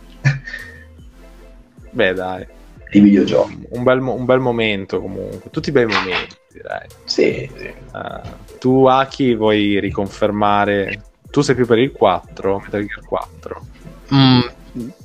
[1.91, 2.47] Beh, dai.
[2.91, 3.67] di videogiochi.
[3.71, 5.51] Un bel, un bel momento comunque.
[5.51, 6.87] Tutti bei momenti, direi.
[7.05, 7.73] Sì, sì.
[7.93, 8.23] Ah,
[8.59, 11.03] tu, Aki, vuoi riconfermare?
[11.31, 13.67] Tu sei più per il 4, Metal Gear 4.
[14.15, 14.41] Mm,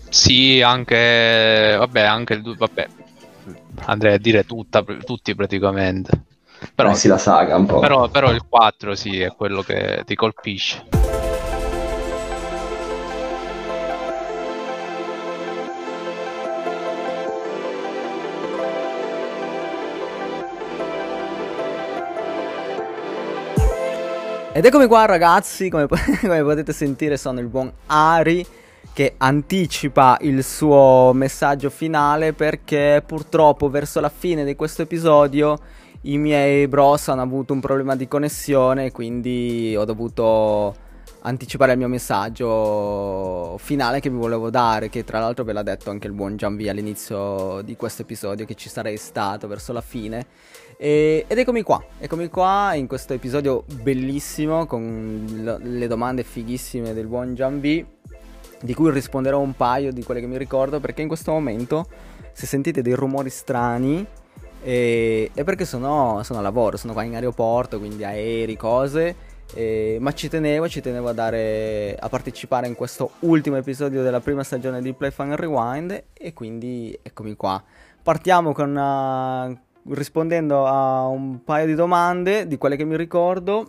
[0.10, 2.88] sì, anche, vabbè, anche il, vabbè,
[3.86, 6.10] andrei a dire tutta, tutti praticamente.
[6.60, 7.80] Però, Però sì, la saga un po'.
[7.80, 10.86] però, però il 4 sì, è quello che ti colpisce.
[24.58, 25.86] Ed eccomi qua ragazzi, come,
[26.20, 28.44] come potete sentire sono il buon Ari
[28.92, 35.60] che anticipa il suo messaggio finale perché purtroppo verso la fine di questo episodio
[36.02, 40.74] i miei bros hanno avuto un problema di connessione quindi ho dovuto
[41.22, 45.92] anticipare il mio messaggio finale che vi volevo dare che tra l'altro ve l'ha detto
[45.92, 50.26] anche il buon Gianvi all'inizio di questo episodio che ci sarei stato verso la fine
[50.78, 56.94] e- ed eccomi qua, eccomi qua in questo episodio bellissimo con lo- le domande fighissime
[56.94, 57.86] del buon Gianvi,
[58.62, 61.88] di cui risponderò un paio di quelle che mi ricordo perché in questo momento
[62.32, 64.06] se sentite dei rumori strani
[64.64, 69.16] eh, è perché sono, sono a lavoro, sono qua in aeroporto, quindi aerei, cose,
[69.54, 74.20] eh, ma ci tenevo, ci tenevo a, dare, a partecipare in questo ultimo episodio della
[74.20, 77.64] prima stagione di Play Fun Rewind e quindi eccomi qua.
[78.04, 83.68] Partiamo con, uh, rispondendo a un paio di domande di quelle che mi ricordo.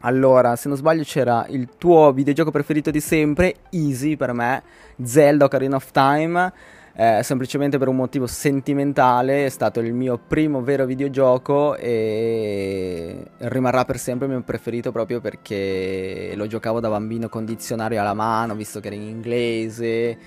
[0.00, 4.62] Allora, se non sbaglio c'era il tuo videogioco preferito di sempre, Easy per me,
[5.02, 6.52] Zelda Ocarina of Time,
[6.94, 13.84] eh, semplicemente per un motivo sentimentale, è stato il mio primo vero videogioco e rimarrà
[13.84, 18.54] per sempre il mio preferito proprio perché lo giocavo da bambino con dizionario alla mano,
[18.54, 20.18] visto che era in inglese,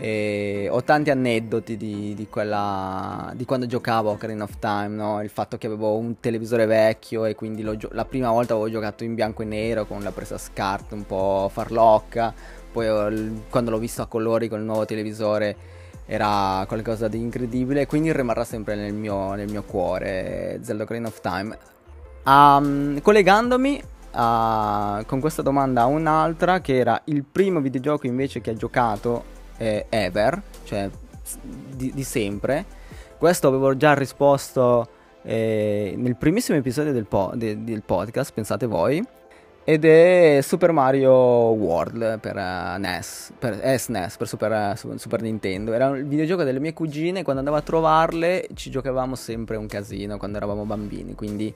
[0.00, 5.22] e ho tanti aneddoti di, di quella, di quando giocavo a Ocarina of Time, no?
[5.22, 9.04] il fatto che avevo un televisore vecchio e quindi gio- la prima volta avevo giocato
[9.04, 12.32] in bianco e nero con la presa SCART un po' farlocca,
[12.72, 15.54] poi quando l'ho visto a colori con il nuovo televisore
[16.06, 21.20] era qualcosa di incredibile, quindi rimarrà sempre nel mio, nel mio cuore Zelda Ocarina of
[21.20, 21.58] Time.
[22.24, 23.82] Um, collegandomi
[24.12, 29.36] a- con questa domanda a un'altra, che era il primo videogioco invece che ha giocato
[29.60, 30.88] eh, ever, cioè
[31.42, 32.64] di, di sempre.
[33.18, 34.88] Questo avevo già risposto
[35.22, 39.04] eh, nel primissimo episodio del, po- de- del podcast, pensate voi.
[39.62, 45.20] Ed è Super Mario World per eh, NES, per eh, SNES, per Super, Su- Super
[45.20, 45.74] Nintendo.
[45.74, 50.16] Era il videogioco delle mie cugine, quando andavo a trovarle ci giocavamo sempre un casino
[50.16, 51.54] quando eravamo bambini, quindi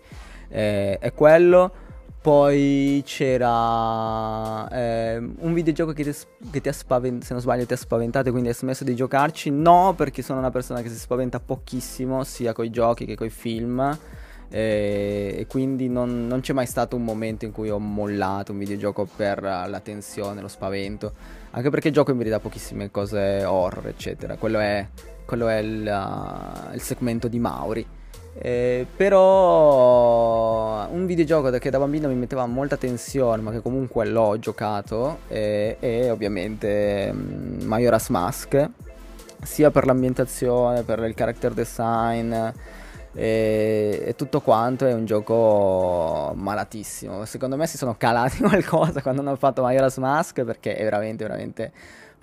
[0.48, 1.72] eh, è quello.
[2.24, 6.16] Poi c'era eh, un videogioco che ti,
[6.50, 8.94] che ti ha spaventato, se non sbaglio ti ha spaventato e quindi hai smesso di
[8.94, 9.50] giocarci.
[9.50, 13.78] No, perché sono una persona che si spaventa pochissimo, sia coi giochi che coi film.
[14.48, 18.58] eh, E quindi non, non c'è mai stato un momento in cui ho mollato un
[18.58, 21.12] videogioco per la tensione, lo spavento.
[21.50, 24.36] Anche perché gioco in verità pochissime cose horror, eccetera.
[24.36, 24.88] Quello è,
[25.26, 27.86] quello è il, uh, il segmento di Mauri.
[28.36, 34.38] Eh, però un videogioco che da bambino mi metteva molta tensione, ma che comunque l'ho
[34.38, 38.70] giocato, è, è ovviamente mm, Majora's Mask,
[39.42, 42.34] sia per l'ambientazione, per il character design,
[43.14, 47.24] e, e tutto quanto è un gioco malatissimo.
[47.24, 51.72] Secondo me si sono calati qualcosa quando hanno fatto Majora's Mask perché è veramente, veramente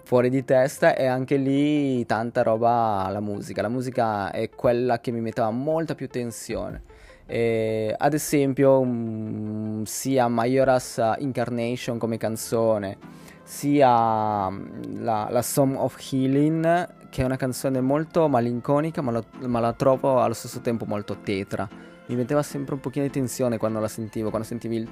[0.03, 3.61] fuori di testa e anche lì tanta roba alla musica.
[3.61, 6.83] La musica è quella che mi metteva molta più tensione.
[7.25, 12.97] E, ad esempio, um, sia Majora's Incarnation come canzone,
[13.43, 19.25] sia mm, la, la Song of Healing, che è una canzone molto malinconica, ma, lo,
[19.45, 21.67] ma la trovo allo stesso tempo molto tetra.
[22.07, 24.89] Mi metteva sempre un pochino di tensione quando la sentivo, quando sentivi il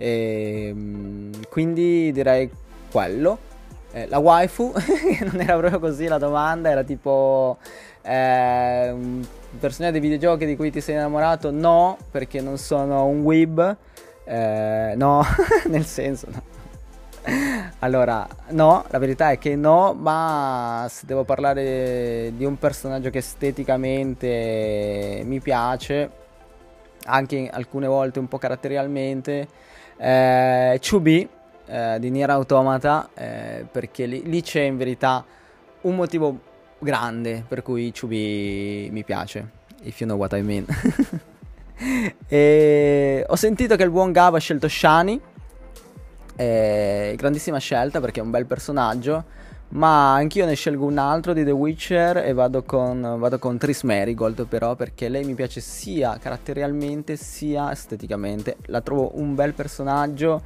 [0.00, 2.50] e, ehm, quindi direi
[2.90, 3.38] quello.
[3.92, 4.72] Eh, la waifu,
[5.30, 7.58] non era proprio così la domanda, era tipo
[8.02, 9.24] eh, un
[9.58, 11.50] personaggio dei videogiochi di cui ti sei innamorato?
[11.50, 13.76] No, perché non sono un weeb.
[14.24, 15.24] Eh, no,
[15.68, 16.42] nel senso no.
[17.80, 23.18] Allora, no, la verità è che no, ma se devo parlare di un personaggio che
[23.18, 26.10] esteticamente mi piace,
[27.04, 29.46] anche alcune volte un po' caratterialmente,
[30.00, 31.28] eh, 2B
[31.66, 35.24] eh, di Nier Automata eh, perché lì, lì, c'è in verità
[35.82, 36.38] un motivo
[36.78, 40.66] grande per cui 2B mi piace if you know what I mean.
[42.28, 45.18] E ho sentito che il buon Gav ha scelto Shani.
[46.36, 49.24] Eh, grandissima scelta perché è un bel personaggio
[49.70, 53.82] ma anch'io ne scelgo un altro di The Witcher e vado con, vado con Tris
[53.82, 58.56] Marigold però perché lei mi piace sia caratterialmente sia esteticamente.
[58.66, 60.42] La trovo un bel personaggio.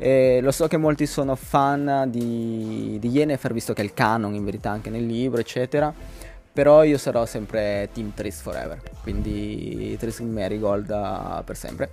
[0.00, 4.32] E lo so che molti sono fan di, di Yennefer visto che è il canon
[4.32, 5.92] in verità anche nel libro eccetera.
[6.52, 8.80] Però io sarò sempre Team Tris Forever.
[9.02, 11.90] Quindi Tris Marigold uh, per sempre.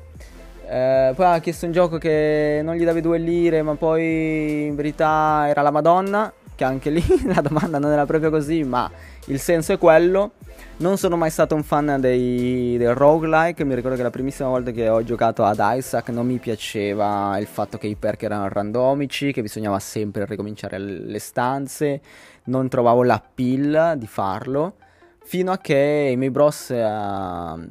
[0.67, 4.75] Eh, poi ha chiesto un gioco che non gli davi due lire, ma poi in
[4.75, 8.89] verità era la Madonna che anche lì la domanda non era proprio così, ma
[9.25, 10.31] il senso è quello.
[10.77, 14.71] Non sono mai stato un fan dei, del roguelike, mi ricordo che la primissima volta
[14.71, 19.31] che ho giocato ad Isaac non mi piaceva il fatto che i perk erano randomici,
[19.31, 22.01] che bisognava sempre ricominciare le stanze,
[22.45, 24.75] non trovavo la pill di farlo,
[25.23, 27.67] fino a che i miei bros uh,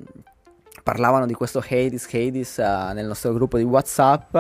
[0.82, 4.36] parlavano di questo Hades Hades uh, nel nostro gruppo di Whatsapp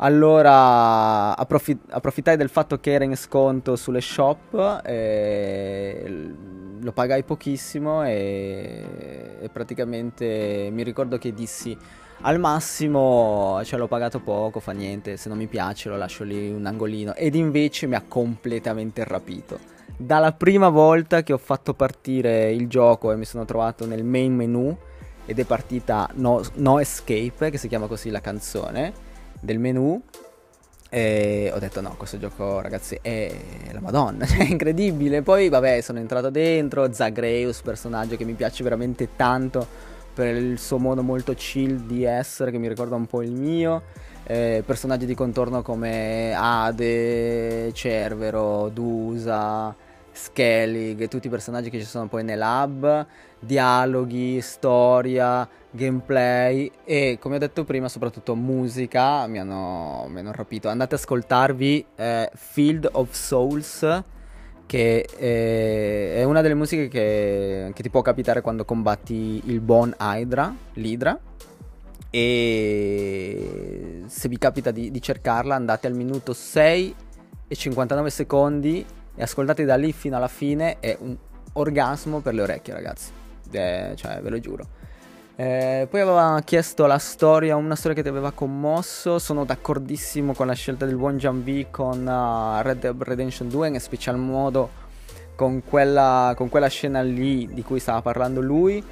[0.00, 4.82] allora approfitt- approfittai del fatto che era in sconto sulle shop,
[6.80, 8.84] lo pagai pochissimo e,
[9.40, 11.76] e praticamente mi ricordo che dissi
[12.20, 16.50] al massimo ce l'ho pagato poco, fa niente, se non mi piace lo lascio lì
[16.50, 19.58] un angolino ed invece mi ha completamente rapito.
[19.96, 24.34] Dalla prima volta che ho fatto partire il gioco e mi sono trovato nel main
[24.34, 24.76] menu
[25.26, 29.06] ed è partita No, no Escape, che si chiama così la canzone,
[29.40, 30.02] del menu
[30.90, 33.30] e ho detto no, questo gioco ragazzi è
[33.72, 35.22] la madonna, cioè è incredibile.
[35.22, 39.66] Poi vabbè sono entrato dentro, Zagreus, personaggio che mi piace veramente tanto
[40.14, 43.82] per il suo modo molto chill di essere che mi ricorda un po' il mio.
[44.24, 49.74] Eh, personaggi di contorno come Ade, Cervero, Dusa,
[50.10, 53.06] Skellig, tutti i personaggi che ci sono poi nell'hub,
[53.40, 60.68] dialoghi, storia, gameplay e come ho detto prima soprattutto musica mi hanno, mi hanno rapito.
[60.68, 64.02] Andate ad ascoltarvi eh, Field of Souls
[64.66, 69.94] che eh, è una delle musiche che, che, ti può capitare quando combatti il buon
[69.98, 71.18] Hydra, l'Hydra.
[72.10, 76.94] E se vi capita di, di cercarla andate al minuto 6
[77.48, 78.84] e 59 secondi
[79.14, 80.80] e ascoltate da lì fino alla fine.
[80.80, 81.16] È un
[81.54, 83.17] orgasmo per le orecchie ragazzi
[83.50, 84.66] eh, cioè ve lo giuro
[85.40, 89.20] eh, poi aveva chiesto la storia, una storia che ti aveva commosso.
[89.20, 93.78] Sono d'accordissimo con la scelta del buon Gianvi con uh, Red Dead Redemption 2, in
[93.78, 94.68] special modo
[95.36, 98.82] con quella, con quella scena lì di cui stava parlando lui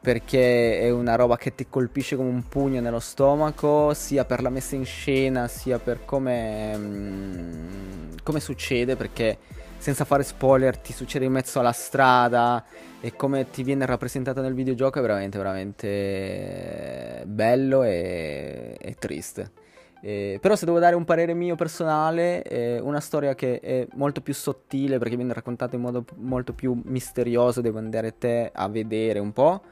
[0.00, 4.48] perché è una roba che ti colpisce come un pugno nello stomaco, sia per la
[4.48, 9.38] messa in scena, sia per come, mm, come succede, perché
[9.78, 12.64] senza fare spoiler ti succede in mezzo alla strada
[13.00, 19.52] e come ti viene rappresentato nel videogioco è veramente, veramente bello e, e triste.
[20.00, 24.20] Eh, però se devo dare un parere mio personale, è una storia che è molto
[24.20, 29.18] più sottile perché viene raccontata in modo molto più misterioso, devo andare te a vedere
[29.18, 29.62] un po'.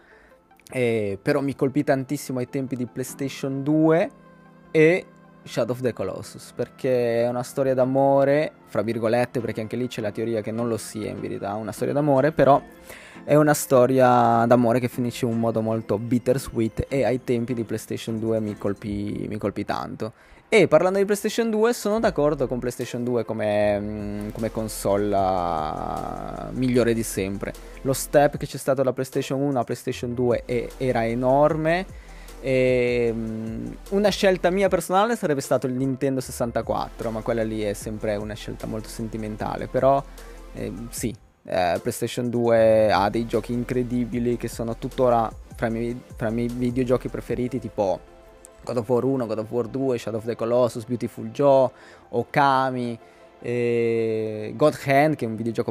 [0.68, 4.10] Eh, però mi colpì tantissimo ai tempi di PlayStation 2
[4.72, 5.06] e
[5.46, 10.00] Shadow of the Colossus perché è una storia d'amore, fra virgolette, perché anche lì c'è
[10.00, 12.60] la teoria che non lo sia in verità, una storia d'amore, però
[13.24, 17.64] è una storia d'amore che finisce in un modo molto bittersweet e ai tempi di
[17.64, 20.12] PlayStation 2 mi colpì, mi colpì tanto.
[20.48, 25.08] E parlando di PlayStation 2, sono d'accordo con PlayStation 2 come, mm, come console
[26.52, 27.52] migliore di sempre.
[27.82, 31.84] Lo step che c'è stato da PlayStation 1 a PlayStation 2 è, era enorme.
[32.46, 37.72] E, um, una scelta mia personale sarebbe stato il Nintendo 64, ma quella lì è
[37.72, 39.66] sempre una scelta molto sentimentale.
[39.66, 40.00] Però
[40.54, 46.00] eh, sì, eh, PlayStation 2 ha dei giochi incredibili che sono tuttora fra i miei,
[46.14, 47.98] fra i miei videogiochi preferiti, tipo
[48.62, 51.68] God of War 1, God of War 2, Shadow of the Colossus, Beautiful Joe,
[52.10, 52.96] Okami,
[53.46, 55.64] eh, God Hand che è un video,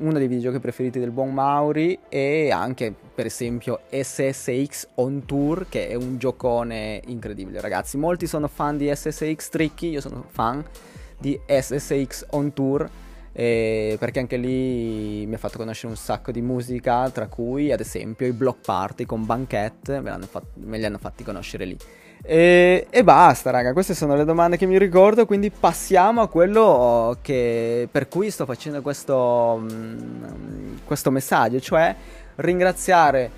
[0.00, 5.86] uno dei videogiochi preferiti del buon Mauri e anche per esempio SSX On Tour che
[5.86, 7.96] è un giocone incredibile ragazzi.
[7.98, 10.64] Molti sono fan di SSX Tricky, io sono fan
[11.16, 12.90] di SSX On Tour
[13.30, 17.78] eh, perché anche lì mi ha fatto conoscere un sacco di musica, tra cui ad
[17.78, 20.18] esempio i block party con Banquette, me,
[20.54, 21.76] me li hanno fatti conoscere lì.
[22.22, 23.72] E, e, basta, raga.
[23.72, 25.26] Queste sono le domande che mi ricordo.
[25.26, 31.94] Quindi passiamo a quello che, per cui sto facendo questo, mm, questo messaggio, cioè
[32.36, 33.30] ringraziare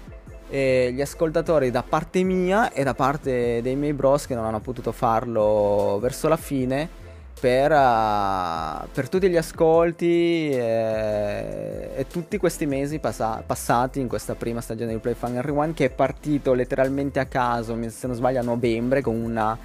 [0.51, 4.61] eh, gli ascoltatori da parte mia e da parte dei miei bros che non hanno
[4.61, 7.00] potuto farlo verso la fine
[7.41, 14.35] per, uh, per tutti gli ascolti e, e tutti questi mesi passa- passati in questa
[14.35, 18.41] prima stagione di Play Fun Rewind che è partito letteralmente a caso, se non sbaglio
[18.41, 19.59] a novembre, con, una,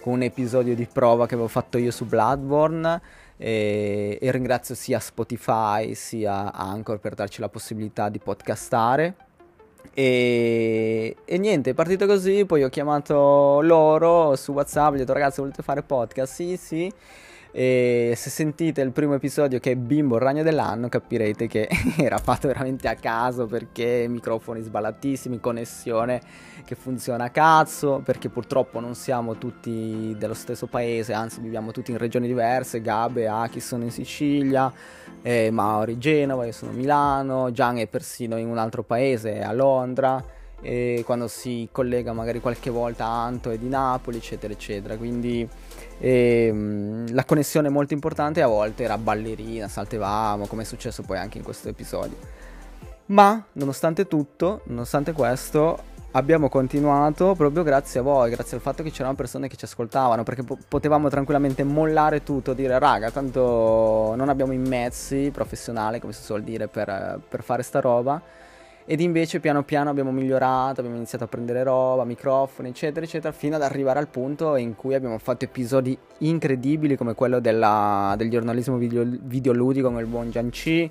[0.00, 3.00] con un episodio di prova che avevo fatto io su Bloodborne.
[3.38, 9.14] E, e ringrazio sia Spotify sia Anchor per darci la possibilità di podcastare.
[9.94, 12.44] E, e, niente, è partito così.
[12.44, 14.92] Poi ho chiamato loro su WhatsApp.
[14.92, 16.32] Gli ho detto, ragazzi, volete fare podcast?
[16.32, 16.92] Sì, sì.
[17.54, 21.68] E se sentite il primo episodio che è Bimbo il ragno dell'anno, capirete che
[22.00, 26.20] era fatto veramente a caso perché microfoni sballatissimi, connessione
[26.64, 31.90] che funziona a cazzo, perché purtroppo non siamo tutti dello stesso paese, anzi viviamo tutti
[31.90, 32.80] in regioni diverse.
[32.80, 34.72] Gabe e Aki sono in Sicilia,
[35.20, 39.52] eh, Mauri Genova, io sono a Milano, Gian è persino in un altro paese, a
[39.52, 40.40] Londra.
[40.62, 44.96] E quando si collega magari qualche volta a Anto e di Napoli, eccetera, eccetera.
[44.96, 45.46] Quindi
[45.98, 51.02] e, um, la connessione è molto importante a volte era ballerina, saltevamo, come è successo
[51.02, 52.16] poi anche in questo episodio.
[53.06, 58.90] Ma, nonostante tutto, nonostante questo, abbiamo continuato proprio grazie a voi, grazie al fatto che
[58.90, 64.28] c'erano persone che ci ascoltavano, perché po- potevamo tranquillamente mollare tutto, dire raga, tanto non
[64.28, 68.20] abbiamo i mezzi professionali, come si suol dire, per, per fare sta roba
[68.84, 73.56] ed invece piano piano abbiamo migliorato, abbiamo iniziato a prendere roba, microfoni, eccetera, eccetera, fino
[73.56, 78.76] ad arrivare al punto in cui abbiamo fatto episodi incredibili come quello della, del giornalismo
[78.76, 80.90] video, videoludico con il buon Gianci,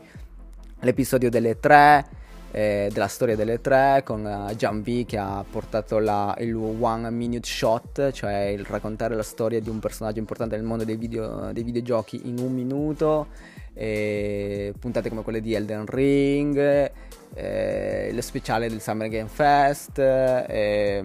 [0.79, 2.05] l'episodio delle tre,
[2.51, 7.47] eh, della storia delle tre con uh, V che ha portato la, il one minute
[7.47, 11.63] shot, cioè il raccontare la storia di un personaggio importante nel mondo dei, video, dei
[11.63, 13.27] videogiochi in un minuto,
[13.73, 16.91] puntate come quelle di Elden Ring
[17.33, 21.03] eh, lo speciale del Summer Game Fest eh,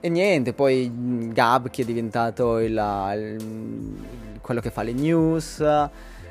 [0.00, 2.72] e niente, poi Gab che è diventato il,
[3.14, 5.60] il, quello che fa le news,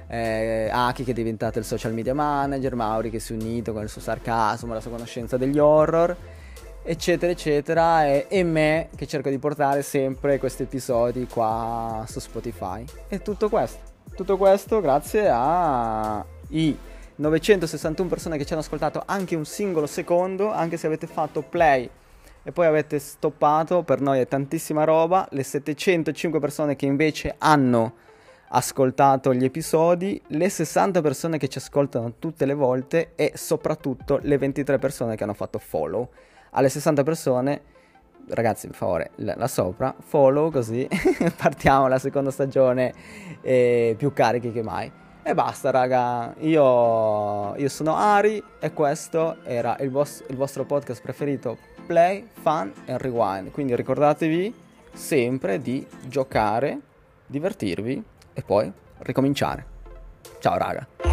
[0.08, 3.84] eh, Aki che è diventato il social media manager, Mauri che si è unito con
[3.84, 6.16] il suo sarcasmo, la sua conoscenza degli horror
[6.82, 12.84] eccetera eccetera e, e, me che cerco di portare sempre questi episodi qua su Spotify.
[13.08, 16.78] E tutto questo tutto questo grazie ai
[17.20, 21.89] 961 persone che ci hanno ascoltato anche un singolo secondo, anche se avete fatto play
[22.43, 27.93] e poi avete stoppato, per noi è tantissima roba, le 705 persone che invece hanno
[28.51, 34.37] ascoltato gli episodi, le 60 persone che ci ascoltano tutte le volte e soprattutto le
[34.37, 36.09] 23 persone che hanno fatto follow.
[36.51, 37.62] Alle 60 persone,
[38.29, 40.87] ragazzi per favore, là sopra, follow così
[41.36, 42.93] partiamo la seconda stagione
[43.41, 44.99] eh, più carichi che mai.
[45.21, 46.33] E basta, raga.
[46.39, 52.71] Io, io sono Ari e questo era il, vos- il vostro podcast preferito Play, Fun
[52.86, 53.51] e Rewind.
[53.51, 54.54] Quindi ricordatevi
[54.93, 56.79] sempre di giocare,
[57.25, 59.66] divertirvi e poi ricominciare.
[60.39, 61.09] Ciao, raga.